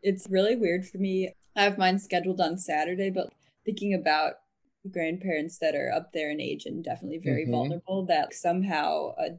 It's 0.01 0.27
really 0.29 0.55
weird 0.55 0.87
for 0.87 0.97
me. 0.97 1.33
I 1.55 1.63
have 1.63 1.77
mine 1.77 1.99
scheduled 1.99 2.41
on 2.41 2.57
Saturday, 2.57 3.09
but 3.09 3.31
thinking 3.65 3.93
about 3.93 4.33
grandparents 4.91 5.57
that 5.59 5.75
are 5.75 5.91
up 5.91 6.11
there 6.13 6.31
in 6.31 6.41
age 6.41 6.65
and 6.65 6.83
definitely 6.83 7.19
very 7.19 7.43
mm-hmm. 7.43 7.51
vulnerable, 7.51 8.05
that 8.05 8.33
somehow 8.33 9.15
uh, 9.15 9.29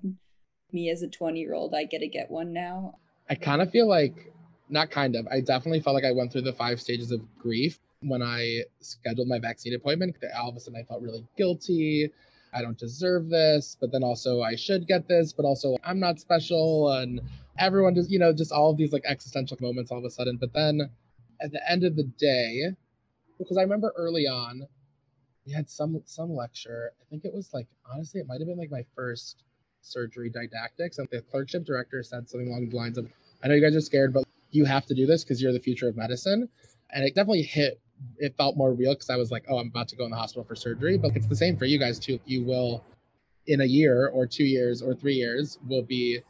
me 0.73 0.91
as 0.91 1.03
a 1.03 1.09
20 1.09 1.39
year 1.39 1.55
old, 1.55 1.75
I 1.75 1.85
get 1.85 2.01
to 2.01 2.09
get 2.09 2.31
one 2.31 2.53
now. 2.53 2.99
I 3.29 3.35
kind 3.35 3.61
of 3.61 3.71
feel 3.71 3.89
like, 3.89 4.33
not 4.69 4.91
kind 4.91 5.15
of, 5.15 5.27
I 5.31 5.41
definitely 5.41 5.81
felt 5.81 5.95
like 5.95 6.05
I 6.05 6.13
went 6.13 6.33
through 6.33 6.43
the 6.43 6.53
five 6.53 6.81
stages 6.81 7.13
of 7.13 7.21
grief 7.39 7.79
when 8.01 8.23
I 8.23 8.63
scheduled 8.81 9.29
my 9.29 9.39
vaccine 9.39 9.75
appointment. 9.75 10.17
All 10.37 10.51
of 10.51 10.57
a 10.57 10.61
sudden, 10.61 10.81
I 10.81 10.85
felt 10.85 11.03
really 11.03 11.25
guilty. 11.37 12.11
I 12.57 12.63
don't 12.63 12.79
deserve 12.79 13.29
this, 13.29 13.77
but 13.79 13.93
then 13.93 14.03
also 14.03 14.41
I 14.41 14.57
should 14.57 14.87
get 14.87 15.07
this, 15.07 15.35
but 15.35 15.45
also 15.45 15.77
I'm 15.85 16.01
not 16.01 16.19
special. 16.19 16.91
And 16.91 17.21
everyone 17.59 17.95
just, 17.95 18.11
you 18.11 18.19
know, 18.19 18.33
just 18.33 18.51
all 18.51 18.71
of 18.71 18.79
these 18.79 18.93
like 18.93 19.05
existential 19.05 19.59
moments 19.61 19.91
all 19.91 19.99
of 19.99 20.05
a 20.05 20.11
sudden. 20.11 20.39
But 20.39 20.55
then 20.55 20.91
at 21.41 21.53
the 21.53 21.61
end 21.71 21.85
of 21.85 21.97
the 21.97 22.05
day, 22.05 22.71
because 23.39 23.59
I 23.59 23.63
remember 23.63 23.93
early 23.97 24.27
on, 24.27 24.67
we 25.47 25.53
had 25.53 25.69
some 25.69 26.03
some 26.07 26.35
lecture. 26.35 26.93
I 27.01 27.05
think 27.11 27.27
it 27.27 27.35
was 27.35 27.53
like 27.53 27.67
honestly, 27.93 28.21
it 28.21 28.27
might 28.27 28.41
have 28.41 28.49
been 28.49 28.59
like 28.59 28.71
my 28.71 28.87
first 28.95 29.45
surgery 29.83 30.31
didactics, 30.31 30.97
and 30.99 31.07
the 31.11 31.21
clerkship 31.21 31.65
director 31.65 32.03
said 32.03 32.29
something 32.29 32.49
along 32.49 32.71
the 32.71 32.77
lines 32.77 32.97
of, 32.97 33.07
"I 33.43 33.49
know 33.49 33.55
you 33.55 33.61
guys 33.61 33.77
are 33.77 33.81
scared, 33.83 34.15
but 34.15 34.25
you 34.51 34.65
have 34.65 34.87
to 34.87 34.95
do 34.95 35.07
this 35.07 35.25
because 35.25 35.43
you're 35.43 35.53
the 35.53 35.61
future 35.61 35.89
of 35.89 35.97
medicine." 35.97 36.49
And 36.91 37.05
it 37.05 37.15
definitely 37.15 37.43
hit 37.43 37.81
it 38.19 38.35
felt 38.37 38.57
more 38.57 38.73
real 38.73 38.95
because 38.95 39.11
I 39.11 39.17
was 39.17 39.31
like, 39.31 39.45
oh, 39.49 39.59
I'm 39.59 39.69
about 39.69 39.89
to 39.89 39.97
go 39.97 40.05
in 40.05 40.11
the 40.11 40.17
hospital 40.17 40.45
for 40.45 40.57
surgery. 40.57 40.99
But 40.99 41.17
it's 41.17 41.27
the 41.27 41.37
same 41.37 41.57
for 41.57 41.65
you 41.65 41.79
guys 41.79 41.99
too. 41.99 42.19
You 42.25 42.45
will, 42.45 42.85
in 43.47 43.61
a 43.61 43.65
year 43.65 44.09
or 44.09 44.27
two 44.27 44.45
years 44.45 44.83
or 44.83 44.95
three 44.95 45.15
years, 45.15 45.59
will 45.69 45.83
be 45.83 46.21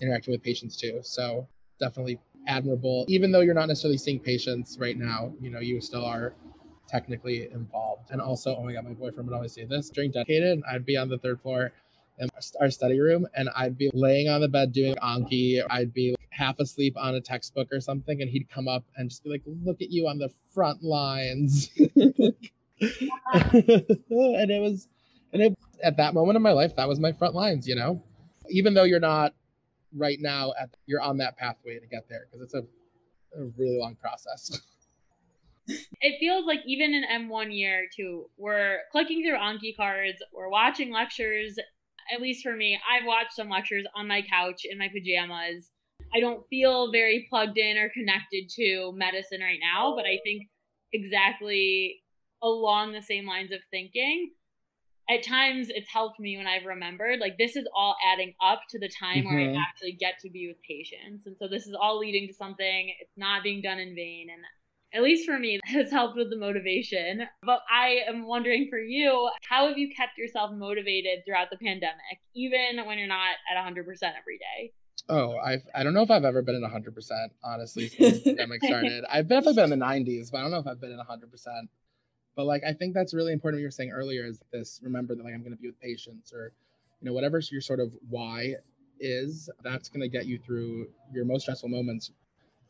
interacting 0.00 0.32
with 0.32 0.42
patients 0.42 0.76
too. 0.76 1.00
So 1.02 1.46
definitely 1.78 2.18
admirable. 2.46 3.04
Even 3.08 3.32
though 3.32 3.40
you're 3.40 3.54
not 3.54 3.68
necessarily 3.68 3.98
seeing 3.98 4.20
patients 4.20 4.78
right 4.78 4.96
now, 4.96 5.32
you 5.40 5.50
know, 5.50 5.60
you 5.60 5.80
still 5.80 6.04
are 6.04 6.34
technically 6.88 7.50
involved. 7.52 8.10
And 8.10 8.20
also, 8.20 8.56
oh 8.56 8.64
my 8.64 8.72
god, 8.72 8.84
my 8.84 8.92
boyfriend 8.92 9.28
would 9.28 9.34
always 9.34 9.52
say 9.52 9.64
this 9.64 9.90
during 9.90 10.10
dedicated, 10.10 10.62
I'd 10.70 10.84
be 10.84 10.96
on 10.96 11.08
the 11.08 11.18
third 11.18 11.40
floor 11.40 11.72
in 12.18 12.28
our 12.60 12.70
study 12.70 13.00
room 13.00 13.26
and 13.34 13.48
I'd 13.56 13.78
be 13.78 13.90
laying 13.94 14.28
on 14.28 14.40
the 14.40 14.48
bed 14.48 14.72
doing 14.72 14.94
Anki. 14.96 15.62
I'd 15.70 15.94
be 15.94 16.14
half 16.40 16.58
asleep 16.58 16.96
on 16.96 17.14
a 17.14 17.20
textbook 17.20 17.68
or 17.70 17.80
something, 17.80 18.22
and 18.22 18.30
he'd 18.30 18.48
come 18.48 18.66
up 18.66 18.84
and 18.96 19.10
just 19.10 19.22
be 19.22 19.30
like, 19.30 19.42
"Look 19.46 19.82
at 19.82 19.90
you 19.90 20.08
on 20.08 20.18
the 20.18 20.30
front 20.52 20.82
lines." 20.82 21.70
and 21.76 22.34
it 22.80 24.60
was, 24.60 24.88
and 25.32 25.42
it, 25.42 25.54
at 25.84 25.98
that 25.98 26.14
moment 26.14 26.36
in 26.36 26.42
my 26.42 26.52
life, 26.52 26.74
that 26.76 26.88
was 26.88 26.98
my 26.98 27.12
front 27.12 27.34
lines. 27.34 27.68
You 27.68 27.76
know, 27.76 28.02
even 28.48 28.72
though 28.74 28.84
you're 28.84 29.00
not 29.00 29.34
right 29.94 30.18
now 30.18 30.54
at, 30.58 30.70
you're 30.86 31.02
on 31.02 31.18
that 31.18 31.36
pathway 31.36 31.78
to 31.78 31.86
get 31.86 32.08
there 32.08 32.26
because 32.26 32.42
it's 32.42 32.54
a, 32.54 32.62
a 33.38 33.44
really 33.58 33.78
long 33.78 33.94
process. 33.96 34.58
it 35.66 36.18
feels 36.18 36.46
like 36.46 36.60
even 36.66 36.94
in 36.94 37.04
M1 37.28 37.56
year 37.56 37.86
too, 37.94 38.30
we're 38.38 38.78
clicking 38.90 39.22
through 39.22 39.36
Anki 39.36 39.76
cards, 39.76 40.18
we're 40.32 40.48
watching 40.48 40.90
lectures. 40.90 41.58
At 42.12 42.20
least 42.20 42.42
for 42.42 42.56
me, 42.56 42.80
I've 42.90 43.06
watched 43.06 43.34
some 43.34 43.48
lectures 43.50 43.84
on 43.94 44.08
my 44.08 44.22
couch 44.22 44.62
in 44.64 44.78
my 44.78 44.88
pajamas 44.88 45.70
I 46.14 46.20
don't 46.20 46.46
feel 46.48 46.90
very 46.92 47.26
plugged 47.28 47.58
in 47.58 47.76
or 47.76 47.88
connected 47.90 48.48
to 48.56 48.92
medicine 48.94 49.40
right 49.40 49.60
now, 49.60 49.94
but 49.96 50.06
I 50.06 50.18
think 50.24 50.48
exactly 50.92 52.00
along 52.42 52.92
the 52.92 53.02
same 53.02 53.26
lines 53.26 53.52
of 53.52 53.60
thinking. 53.70 54.32
At 55.08 55.24
times, 55.24 55.68
it's 55.70 55.90
helped 55.90 56.20
me 56.20 56.36
when 56.36 56.46
I've 56.46 56.66
remembered, 56.66 57.18
like, 57.18 57.36
this 57.36 57.56
is 57.56 57.66
all 57.74 57.96
adding 58.12 58.32
up 58.40 58.60
to 58.70 58.78
the 58.78 58.88
time 58.88 59.24
mm-hmm. 59.24 59.28
where 59.28 59.40
I 59.40 59.46
mm-hmm. 59.48 59.58
actually 59.58 59.92
get 59.98 60.14
to 60.22 60.30
be 60.30 60.46
with 60.46 60.62
patients. 60.62 61.26
And 61.26 61.36
so, 61.36 61.48
this 61.48 61.66
is 61.66 61.74
all 61.74 61.98
leading 61.98 62.28
to 62.28 62.34
something. 62.34 62.92
It's 63.00 63.16
not 63.16 63.42
being 63.42 63.60
done 63.60 63.80
in 63.80 63.96
vain. 63.96 64.28
And 64.32 64.42
at 64.94 65.02
least 65.02 65.26
for 65.26 65.36
me, 65.36 65.58
has 65.64 65.90
helped 65.90 66.16
with 66.16 66.30
the 66.30 66.36
motivation. 66.36 67.22
But 67.42 67.60
I 67.68 68.02
am 68.08 68.26
wondering 68.26 68.68
for 68.70 68.78
you, 68.78 69.28
how 69.48 69.68
have 69.68 69.78
you 69.78 69.92
kept 69.96 70.16
yourself 70.16 70.52
motivated 70.54 71.24
throughout 71.26 71.50
the 71.50 71.58
pandemic, 71.58 72.20
even 72.36 72.86
when 72.86 72.98
you're 72.98 73.08
not 73.08 73.34
at 73.50 73.64
100% 73.64 73.78
every 73.82 74.38
day? 74.38 74.72
Oh, 75.08 75.36
I've 75.38 75.62
I 75.74 75.82
don't 75.82 75.94
know 75.94 76.02
if 76.02 76.10
I've 76.10 76.24
ever 76.24 76.42
been 76.42 76.54
in 76.54 76.62
hundred 76.62 76.94
percent, 76.94 77.32
honestly, 77.42 77.88
since 77.98 78.22
the 78.22 78.30
pandemic 78.30 78.64
started. 78.64 79.04
I've 79.10 79.28
definitely 79.28 79.54
been 79.54 79.64
in 79.64 79.70
the 79.70 79.76
nineties, 79.76 80.30
but 80.30 80.38
I 80.38 80.42
don't 80.42 80.50
know 80.52 80.58
if 80.58 80.66
I've 80.66 80.80
been 80.80 80.92
in 80.92 80.98
hundred 80.98 81.30
percent. 81.30 81.68
But 82.36 82.46
like 82.46 82.62
I 82.66 82.72
think 82.72 82.94
that's 82.94 83.12
really 83.12 83.32
important 83.32 83.58
what 83.58 83.60
you 83.62 83.66
were 83.66 83.72
saying 83.72 83.90
earlier 83.90 84.24
is 84.24 84.40
this 84.52 84.80
remember 84.82 85.14
that 85.14 85.24
like 85.24 85.34
I'm 85.34 85.42
gonna 85.42 85.56
be 85.56 85.68
with 85.68 85.80
patients 85.80 86.32
or 86.32 86.52
you 87.00 87.06
know, 87.06 87.12
whatever 87.12 87.40
your 87.50 87.60
sort 87.60 87.80
of 87.80 87.92
why 88.08 88.54
is, 89.00 89.50
that's 89.62 89.88
gonna 89.88 90.08
get 90.08 90.26
you 90.26 90.38
through 90.38 90.88
your 91.12 91.24
most 91.24 91.42
stressful 91.42 91.68
moments 91.68 92.12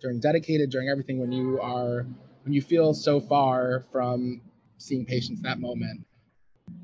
during 0.01 0.19
dedicated, 0.19 0.71
during 0.71 0.89
everything 0.89 1.19
when 1.19 1.33
you 1.33 1.61
are 1.61 2.07
when 2.45 2.55
you 2.55 2.63
feel 2.63 2.95
so 2.95 3.21
far 3.21 3.85
from 3.93 4.41
seeing 4.79 5.05
patients 5.05 5.43
that 5.43 5.61
moment. 5.61 6.07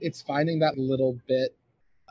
It's 0.01 0.21
finding 0.21 0.59
that 0.59 0.77
little 0.77 1.19
bit 1.27 1.57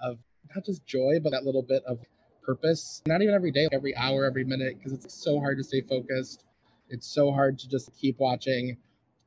of 0.02 0.18
not 0.54 0.66
just 0.66 0.86
joy, 0.86 1.20
but 1.22 1.32
that 1.32 1.44
little 1.44 1.62
bit 1.62 1.84
of 1.86 2.00
purpose. 2.46 3.02
Not 3.06 3.22
even 3.22 3.34
every 3.34 3.52
day, 3.52 3.68
every 3.72 3.96
hour, 3.96 4.26
every 4.26 4.44
minute, 4.44 4.78
because 4.78 4.94
it's 4.94 5.14
so 5.14 5.40
hard 5.40 5.58
to 5.58 5.64
stay 5.64 5.82
focused. 5.82 6.46
It's 6.90 7.08
so 7.08 7.32
hard 7.32 7.58
to 7.60 7.70
just 7.70 7.92
keep 8.00 8.20
watching, 8.20 8.78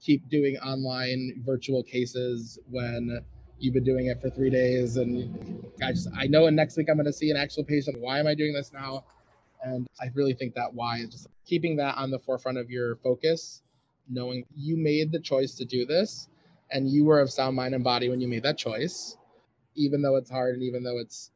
keep 0.01 0.29
doing 0.29 0.57
online 0.59 1.43
virtual 1.45 1.83
cases 1.83 2.59
when 2.71 3.21
you've 3.59 3.75
been 3.75 3.85
doing 3.85 4.07
it 4.07 4.21
for 4.21 4.31
three 4.31 4.51
days. 4.51 4.97
And 4.97 5.65
I 5.83 5.93
just, 5.93 6.09
I 6.17 6.27
know, 6.27 6.47
and 6.47 6.57
next 6.57 6.77
week 6.77 6.89
I'm 6.89 6.97
going 6.97 7.07
to 7.07 7.13
see 7.13 7.31
an 7.31 7.37
actual 7.37 7.65
patient. 7.65 8.01
Why 8.01 8.21
am 8.21 8.27
I 8.27 8.35
doing 8.35 8.53
this 8.53 8.73
now? 8.73 9.05
And 9.63 9.89
I 10.01 10.07
really 10.15 10.35
think 10.35 10.55
that 10.55 10.73
why 10.73 10.99
is 10.99 11.09
just 11.09 11.27
keeping 11.45 11.77
that 11.77 11.97
on 11.97 12.11
the 12.11 12.19
forefront 12.19 12.59
of 12.59 12.71
your 12.71 12.97
focus, 12.97 13.63
knowing 14.09 14.45
you 14.55 14.77
made 14.77 15.11
the 15.11 15.19
choice 15.19 15.55
to 15.57 15.65
do 15.65 15.85
this 15.85 16.29
and 16.71 16.89
you 16.89 17.05
were 17.05 17.21
of 17.21 17.31
sound 17.31 17.57
mind 17.57 17.75
and 17.75 17.83
body 17.83 18.09
when 18.09 18.21
you 18.21 18.29
made 18.29 18.45
that 18.45 18.59
choice, 18.59 19.17
even 19.75 20.03
though 20.03 20.17
it's 20.17 20.31
hard 20.31 20.55
and 20.55 20.63
even 20.63 20.85
though 20.85 20.99
it's 20.99 21.31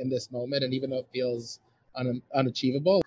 in 0.00 0.08
this 0.08 0.30
moment. 0.30 0.64
And 0.64 0.72
even 0.74 0.90
though 0.90 0.98
it 0.98 1.08
feels 1.12 1.60
un- 1.94 2.22
unachievable, 2.34 3.02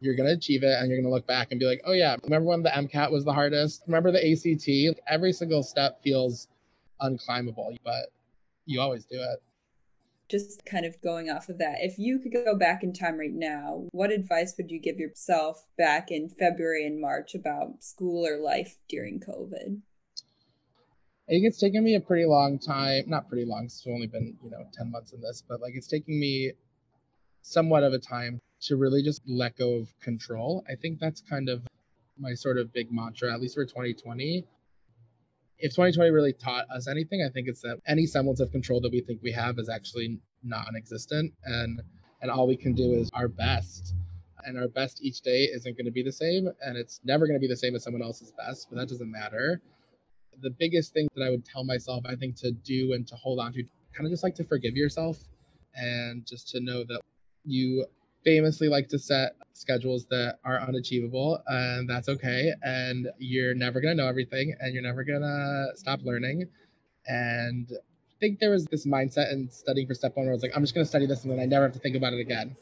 you're 0.00 0.14
going 0.14 0.28
to 0.28 0.34
achieve 0.34 0.62
it 0.62 0.78
and 0.78 0.88
you're 0.88 0.98
going 0.98 1.10
to 1.10 1.14
look 1.14 1.26
back 1.26 1.48
and 1.50 1.60
be 1.60 1.66
like, 1.66 1.82
oh, 1.84 1.92
yeah, 1.92 2.16
remember 2.24 2.48
when 2.48 2.62
the 2.62 2.70
MCAT 2.70 3.10
was 3.10 3.24
the 3.24 3.32
hardest? 3.32 3.82
Remember 3.86 4.10
the 4.10 4.32
ACT? 4.32 5.00
Every 5.06 5.32
single 5.32 5.62
step 5.62 6.02
feels 6.02 6.48
unclimbable, 7.02 7.76
but 7.84 8.10
you 8.66 8.80
always 8.80 9.04
do 9.04 9.16
it. 9.20 9.42
Just 10.28 10.64
kind 10.64 10.86
of 10.86 11.00
going 11.02 11.28
off 11.28 11.48
of 11.48 11.58
that, 11.58 11.78
if 11.80 11.98
you 11.98 12.20
could 12.20 12.32
go 12.32 12.56
back 12.56 12.84
in 12.84 12.92
time 12.92 13.18
right 13.18 13.32
now, 13.32 13.88
what 13.90 14.12
advice 14.12 14.54
would 14.56 14.70
you 14.70 14.78
give 14.78 14.96
yourself 14.96 15.66
back 15.76 16.12
in 16.12 16.28
February 16.28 16.86
and 16.86 17.00
March 17.00 17.34
about 17.34 17.82
school 17.82 18.24
or 18.24 18.38
life 18.38 18.76
during 18.88 19.18
COVID? 19.18 19.80
I 21.30 21.34
think 21.34 21.44
it's 21.44 21.58
taken 21.58 21.84
me 21.84 21.94
a 21.94 22.00
pretty 22.00 22.24
long 22.24 22.58
time, 22.58 23.04
not 23.06 23.28
pretty 23.28 23.44
long, 23.44 23.66
it's 23.66 23.86
only 23.86 24.08
been, 24.08 24.36
you 24.42 24.50
know, 24.50 24.64
10 24.72 24.90
months 24.90 25.12
in 25.12 25.20
this, 25.20 25.44
but 25.48 25.60
like 25.60 25.74
it's 25.76 25.86
taking 25.86 26.18
me 26.18 26.50
somewhat 27.42 27.84
of 27.84 27.92
a 27.92 28.00
time 28.00 28.40
to 28.62 28.76
really 28.76 29.00
just 29.00 29.22
let 29.28 29.56
go 29.56 29.74
of 29.74 29.88
control. 30.00 30.64
I 30.68 30.74
think 30.74 30.98
that's 30.98 31.20
kind 31.20 31.48
of 31.48 31.62
my 32.18 32.34
sort 32.34 32.58
of 32.58 32.72
big 32.72 32.90
mantra, 32.90 33.32
at 33.32 33.40
least 33.40 33.54
for 33.54 33.64
2020. 33.64 34.44
If 35.60 35.70
2020 35.70 36.10
really 36.10 36.32
taught 36.32 36.68
us 36.68 36.88
anything, 36.88 37.24
I 37.24 37.30
think 37.30 37.46
it's 37.46 37.60
that 37.60 37.78
any 37.86 38.06
semblance 38.06 38.40
of 38.40 38.50
control 38.50 38.80
that 38.80 38.90
we 38.90 39.00
think 39.00 39.20
we 39.22 39.30
have 39.30 39.60
is 39.60 39.68
actually 39.68 40.18
non 40.42 40.74
existent. 40.74 41.32
And 41.44 41.80
and 42.22 42.30
all 42.30 42.48
we 42.48 42.56
can 42.56 42.72
do 42.72 42.92
is 42.94 43.08
our 43.14 43.28
best 43.28 43.94
and 44.44 44.58
our 44.58 44.68
best 44.68 45.00
each 45.00 45.20
day 45.20 45.44
isn't 45.44 45.76
going 45.76 45.86
to 45.86 45.92
be 45.92 46.02
the 46.02 46.12
same 46.12 46.48
and 46.64 46.76
it's 46.76 47.00
never 47.04 47.26
going 47.26 47.36
to 47.36 47.40
be 47.40 47.48
the 47.48 47.56
same 47.56 47.74
as 47.74 47.82
someone 47.82 48.02
else's 48.02 48.32
best 48.32 48.68
but 48.70 48.78
that 48.78 48.88
doesn't 48.88 49.10
matter 49.10 49.60
the 50.40 50.50
biggest 50.50 50.92
thing 50.92 51.08
that 51.14 51.24
i 51.24 51.30
would 51.30 51.44
tell 51.44 51.64
myself 51.64 52.02
i 52.06 52.14
think 52.14 52.36
to 52.36 52.50
do 52.50 52.92
and 52.92 53.06
to 53.06 53.14
hold 53.16 53.38
on 53.38 53.52
to 53.52 53.62
kind 53.94 54.06
of 54.06 54.10
just 54.10 54.22
like 54.22 54.34
to 54.34 54.44
forgive 54.44 54.76
yourself 54.76 55.18
and 55.74 56.26
just 56.26 56.48
to 56.48 56.60
know 56.60 56.84
that 56.84 57.00
you 57.44 57.84
famously 58.24 58.68
like 58.68 58.88
to 58.88 58.98
set 58.98 59.32
schedules 59.52 60.06
that 60.06 60.38
are 60.44 60.60
unachievable 60.60 61.42
and 61.46 61.88
that's 61.88 62.08
okay 62.08 62.52
and 62.62 63.08
you're 63.18 63.54
never 63.54 63.80
going 63.80 63.96
to 63.96 64.02
know 64.02 64.08
everything 64.08 64.54
and 64.60 64.74
you're 64.74 64.82
never 64.82 65.04
going 65.04 65.22
to 65.22 65.68
stop 65.74 66.00
learning 66.02 66.46
and 67.06 67.68
I 67.72 68.20
think 68.20 68.38
there 68.38 68.50
was 68.50 68.66
this 68.66 68.86
mindset 68.86 69.32
in 69.32 69.48
studying 69.50 69.86
for 69.86 69.94
step 69.94 70.14
one 70.14 70.26
where 70.26 70.32
I 70.32 70.34
was 70.34 70.42
like, 70.42 70.52
I'm 70.54 70.62
just 70.62 70.74
going 70.74 70.84
to 70.84 70.88
study 70.88 71.06
this 71.06 71.22
and 71.22 71.32
then 71.32 71.40
I 71.40 71.46
never 71.46 71.64
have 71.64 71.72
to 71.72 71.78
think 71.78 71.96
about 71.96 72.12
it 72.12 72.20
again 72.20 72.54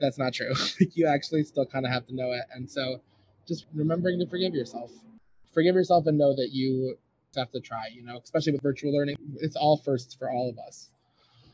that's 0.00 0.18
not 0.18 0.34
true. 0.34 0.52
you 0.94 1.06
actually 1.06 1.44
still 1.44 1.66
kind 1.66 1.86
of 1.86 1.92
have 1.92 2.06
to 2.06 2.14
know 2.14 2.32
it. 2.32 2.42
And 2.52 2.70
so 2.70 3.00
just 3.46 3.66
remembering 3.74 4.18
to 4.18 4.26
forgive 4.26 4.54
yourself. 4.54 4.90
Forgive 5.52 5.74
yourself 5.74 6.06
and 6.06 6.18
know 6.18 6.34
that 6.34 6.50
you 6.52 6.96
have 7.36 7.50
to 7.52 7.60
try, 7.60 7.88
you 7.92 8.02
know, 8.02 8.20
especially 8.22 8.52
with 8.52 8.62
virtual 8.62 8.92
learning. 8.92 9.16
It's 9.40 9.56
all 9.56 9.76
firsts 9.76 10.14
for 10.14 10.30
all 10.30 10.48
of 10.48 10.58
us. 10.58 10.90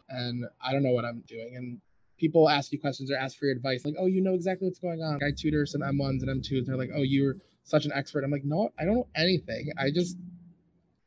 And 0.08 0.44
I 0.60 0.72
don't 0.72 0.82
know 0.82 0.92
what 0.92 1.04
I'm 1.04 1.22
doing. 1.26 1.56
And 1.56 1.80
people 2.18 2.48
ask 2.48 2.72
you 2.72 2.78
questions 2.78 3.10
or 3.10 3.16
ask 3.16 3.38
for 3.38 3.46
your 3.46 3.54
advice, 3.54 3.84
like, 3.84 3.94
oh, 3.98 4.06
you 4.06 4.20
know 4.22 4.34
exactly 4.34 4.68
what's 4.68 4.78
going 4.78 5.02
on. 5.02 5.20
I 5.22 5.32
tutor 5.36 5.66
some 5.66 5.80
M1s 5.80 6.22
and 6.22 6.42
M2s. 6.42 6.58
And 6.58 6.66
They're 6.66 6.76
like, 6.76 6.90
oh, 6.94 7.02
you're 7.02 7.36
such 7.64 7.84
an 7.86 7.92
expert. 7.94 8.24
I'm 8.24 8.30
like, 8.30 8.44
no, 8.44 8.70
I 8.78 8.84
don't 8.84 8.94
know 8.94 9.08
anything. 9.16 9.72
I 9.78 9.90
just 9.90 10.16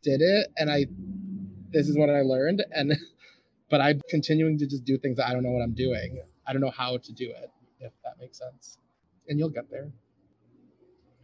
did 0.03 0.21
it 0.21 0.47
and 0.57 0.69
I 0.69 0.85
this 1.71 1.89
is 1.89 1.97
what 1.97 2.09
I 2.09 2.21
learned. 2.21 2.63
And 2.71 2.93
but 3.69 3.81
I'm 3.81 4.01
continuing 4.09 4.57
to 4.59 4.67
just 4.67 4.85
do 4.85 4.97
things 4.97 5.17
that 5.17 5.27
I 5.27 5.33
don't 5.33 5.43
know 5.43 5.51
what 5.51 5.61
I'm 5.61 5.73
doing. 5.73 6.21
I 6.45 6.53
don't 6.53 6.61
know 6.61 6.71
how 6.71 6.97
to 6.97 7.13
do 7.13 7.29
it, 7.29 7.51
if 7.79 7.91
that 8.03 8.19
makes 8.19 8.37
sense. 8.39 8.77
And 9.27 9.37
you'll 9.37 9.49
get 9.49 9.69
there. 9.69 9.91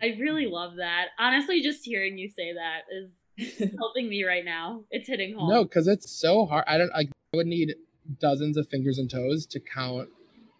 I 0.03 0.17
really 0.19 0.47
love 0.47 0.75
that. 0.77 1.07
Honestly, 1.17 1.61
just 1.61 1.85
hearing 1.85 2.17
you 2.17 2.29
say 2.29 2.53
that 2.53 2.81
is 2.91 3.71
helping 3.77 4.09
me 4.09 4.23
right 4.23 4.43
now. 4.43 4.83
It's 4.91 5.07
hitting 5.07 5.35
home. 5.35 5.49
No, 5.49 5.63
because 5.63 5.87
it's 5.87 6.11
so 6.11 6.45
hard. 6.45 6.65
I 6.67 6.77
don't. 6.77 6.91
I 6.93 7.07
would 7.33 7.47
need 7.47 7.75
dozens 8.19 8.57
of 8.57 8.67
fingers 8.67 8.97
and 8.99 9.09
toes 9.09 9.45
to 9.47 9.59
count 9.59 10.09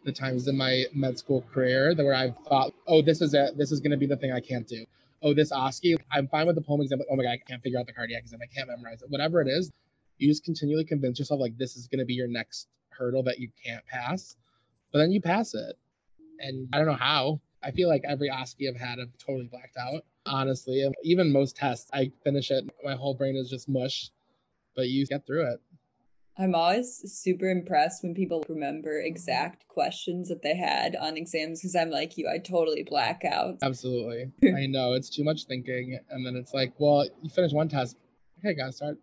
the 0.05 0.11
times 0.11 0.47
in 0.47 0.57
my 0.57 0.85
med 0.93 1.17
school 1.17 1.43
career 1.53 1.93
that 1.93 2.03
where 2.03 2.15
I've 2.15 2.37
thought, 2.47 2.73
oh, 2.87 3.01
this 3.01 3.21
is 3.21 3.33
it. 3.33 3.57
This 3.57 3.71
is 3.71 3.79
going 3.79 3.91
to 3.91 3.97
be 3.97 4.07
the 4.07 4.17
thing 4.17 4.31
I 4.31 4.39
can't 4.39 4.67
do. 4.67 4.85
Oh, 5.21 5.33
this 5.33 5.51
OSCE, 5.51 5.95
I'm 6.11 6.27
fine 6.27 6.47
with 6.47 6.55
the 6.55 6.61
pulm 6.61 6.81
exam, 6.81 6.97
but 6.99 7.07
oh 7.09 7.15
my 7.15 7.23
god, 7.23 7.31
I 7.31 7.37
can't 7.37 7.61
figure 7.61 7.79
out 7.79 7.85
the 7.85 7.93
cardiac 7.93 8.23
exam. 8.23 8.39
I 8.41 8.53
can't 8.53 8.67
memorize 8.67 9.01
it. 9.01 9.09
Whatever 9.09 9.41
it 9.41 9.47
is, 9.47 9.71
you 10.17 10.29
just 10.29 10.43
continually 10.43 10.83
convince 10.83 11.19
yourself 11.19 11.39
like 11.39 11.57
this 11.57 11.77
is 11.77 11.87
going 11.87 11.99
to 11.99 12.05
be 12.05 12.13
your 12.13 12.27
next 12.27 12.67
hurdle 12.89 13.23
that 13.23 13.39
you 13.39 13.49
can't 13.63 13.85
pass 13.87 14.35
but 14.93 14.99
then 14.99 15.11
you 15.11 15.19
pass 15.19 15.55
it. 15.55 15.75
And 16.39 16.69
I 16.71 16.77
don't 16.77 16.87
know 16.87 16.93
how. 16.93 17.41
I 17.63 17.71
feel 17.71 17.89
like 17.89 18.03
every 18.07 18.29
OSCE 18.29 18.69
I've 18.69 18.79
had, 18.79 18.99
I've 18.99 19.17
totally 19.17 19.47
blacked 19.51 19.77
out. 19.77 20.05
Honestly, 20.25 20.83
And 20.83 20.95
even 21.03 21.31
most 21.31 21.55
tests, 21.55 21.89
I 21.93 22.11
finish 22.23 22.51
it, 22.51 22.65
my 22.83 22.95
whole 22.95 23.13
brain 23.13 23.35
is 23.35 23.49
just 23.49 23.67
mush, 23.67 24.09
but 24.75 24.87
you 24.89 25.05
get 25.05 25.25
through 25.25 25.51
it. 25.51 25.61
I'm 26.37 26.55
always 26.55 27.13
super 27.13 27.49
impressed 27.49 28.03
when 28.03 28.15
people 28.15 28.43
remember 28.49 28.99
exact 28.99 29.67
questions 29.67 30.29
that 30.29 30.41
they 30.41 30.55
had 30.55 30.95
on 30.95 31.15
exams 31.15 31.59
because 31.61 31.75
I'm 31.75 31.91
like 31.91 32.17
you, 32.17 32.27
I 32.27 32.39
totally 32.39 32.83
black 32.83 33.23
out. 33.23 33.57
Absolutely. 33.61 34.31
I 34.55 34.65
know 34.65 34.93
it's 34.93 35.09
too 35.09 35.23
much 35.23 35.45
thinking. 35.45 35.99
And 36.09 36.25
then 36.25 36.35
it's 36.35 36.53
like, 36.53 36.73
well, 36.79 37.07
you 37.21 37.29
finish 37.29 37.51
one 37.53 37.69
test. 37.69 37.97
Okay, 38.39 38.55
gotta 38.55 38.71
start, 38.71 38.97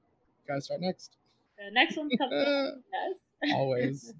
gotta 0.48 0.60
start 0.60 0.80
next. 0.80 1.16
The 1.56 1.72
next 1.72 1.96
one's 1.96 2.12
coming. 2.18 2.82
yes. 3.44 3.54
Always. 3.54 4.12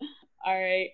All 0.46 0.54
right. 0.54 0.88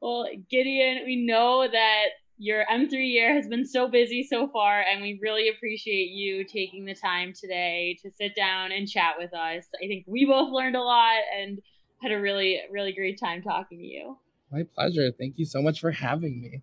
Well, 0.00 0.28
Gideon, 0.48 1.02
we 1.04 1.16
know 1.16 1.66
that 1.66 2.06
your 2.38 2.64
M3 2.72 2.92
year 2.92 3.34
has 3.34 3.48
been 3.48 3.66
so 3.66 3.88
busy 3.88 4.22
so 4.22 4.48
far, 4.48 4.80
and 4.80 5.02
we 5.02 5.18
really 5.20 5.48
appreciate 5.48 6.10
you 6.10 6.44
taking 6.44 6.84
the 6.84 6.94
time 6.94 7.32
today 7.32 7.98
to 8.02 8.10
sit 8.10 8.34
down 8.36 8.70
and 8.72 8.88
chat 8.88 9.14
with 9.18 9.34
us. 9.34 9.64
I 9.82 9.86
think 9.88 10.04
we 10.06 10.24
both 10.24 10.50
learned 10.52 10.76
a 10.76 10.82
lot 10.82 11.18
and 11.36 11.60
had 12.00 12.12
a 12.12 12.20
really, 12.20 12.60
really 12.70 12.92
great 12.92 13.18
time 13.18 13.42
talking 13.42 13.78
to 13.78 13.84
you. 13.84 14.16
My 14.52 14.62
pleasure. 14.74 15.10
Thank 15.18 15.34
you 15.36 15.44
so 15.44 15.60
much 15.60 15.80
for 15.80 15.90
having 15.90 16.40
me. 16.40 16.62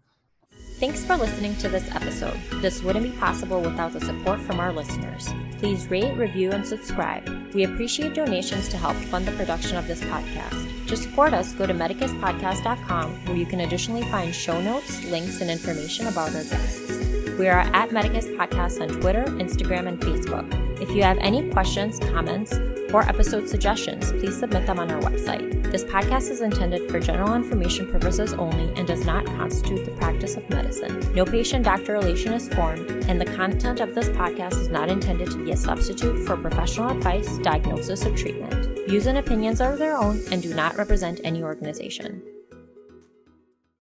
Thanks 0.85 1.03
for 1.03 1.17
listening 1.17 1.55
to 1.55 1.67
this 1.67 1.89
episode. 1.95 2.39
This 2.61 2.83
wouldn't 2.83 3.11
be 3.11 3.17
possible 3.17 3.59
without 3.59 3.91
the 3.91 3.99
support 3.99 4.39
from 4.39 4.59
our 4.59 4.71
listeners. 4.71 5.27
Please 5.57 5.89
rate, 5.89 6.15
review, 6.15 6.51
and 6.51 6.63
subscribe. 6.63 7.27
We 7.55 7.63
appreciate 7.63 8.13
donations 8.13 8.69
to 8.69 8.77
help 8.77 8.95
fund 8.95 9.27
the 9.27 9.31
production 9.31 9.77
of 9.77 9.87
this 9.87 10.01
podcast. 10.01 10.87
To 10.87 10.95
support 10.95 11.33
us, 11.33 11.53
go 11.53 11.65
to 11.65 11.73
medicuspodcast.com 11.73 13.25
where 13.25 13.35
you 13.35 13.47
can 13.47 13.61
additionally 13.61 14.03
find 14.11 14.33
show 14.33 14.61
notes, 14.61 15.03
links, 15.05 15.41
and 15.41 15.49
information 15.49 16.05
about 16.05 16.35
our 16.35 16.43
guests. 16.43 16.91
We 17.39 17.47
are 17.47 17.61
at 17.61 17.91
Medicus 17.91 18.27
Podcast 18.27 18.79
on 18.79 19.01
Twitter, 19.01 19.25
Instagram, 19.25 19.87
and 19.87 19.99
Facebook. 19.99 20.47
If 20.79 20.91
you 20.91 21.01
have 21.01 21.17
any 21.17 21.49
questions, 21.49 21.97
comments, 21.97 22.53
or 22.95 23.01
episode 23.09 23.49
suggestions, 23.49 24.13
please 24.13 24.39
submit 24.39 24.65
them 24.65 24.79
on 24.79 24.89
our 24.89 25.01
website. 25.01 25.69
This 25.69 25.83
podcast 25.83 26.31
is 26.31 26.39
intended 26.39 26.89
for 26.89 26.97
general 26.97 27.33
information 27.33 27.91
purposes 27.91 28.33
only 28.33 28.73
and 28.77 28.87
does 28.87 29.05
not 29.05 29.25
constitute 29.25 29.83
the 29.83 29.91
practice 29.91 30.37
of 30.37 30.49
medicine. 30.49 31.13
No 31.13 31.25
patient 31.25 31.65
doctor 31.65 31.91
relation 31.91 32.31
is 32.31 32.47
formed, 32.47 32.89
and 33.09 33.19
the 33.19 33.25
content 33.25 33.81
of 33.81 33.93
this 33.93 34.07
podcast 34.07 34.53
is 34.61 34.69
not 34.69 34.87
intended 34.87 35.29
to 35.31 35.43
be 35.43 35.51
a 35.51 35.57
substitute 35.57 36.25
for 36.25 36.37
professional 36.37 36.89
advice, 36.89 37.37
diagnosis, 37.39 38.05
or 38.05 38.15
treatment. 38.15 38.87
Views 38.87 39.07
and 39.07 39.17
opinions 39.17 39.59
are 39.59 39.75
their 39.75 39.97
own 39.97 40.21
and 40.31 40.41
do 40.41 40.53
not 40.53 40.77
represent 40.77 41.19
any 41.25 41.43
organization. 41.43 42.23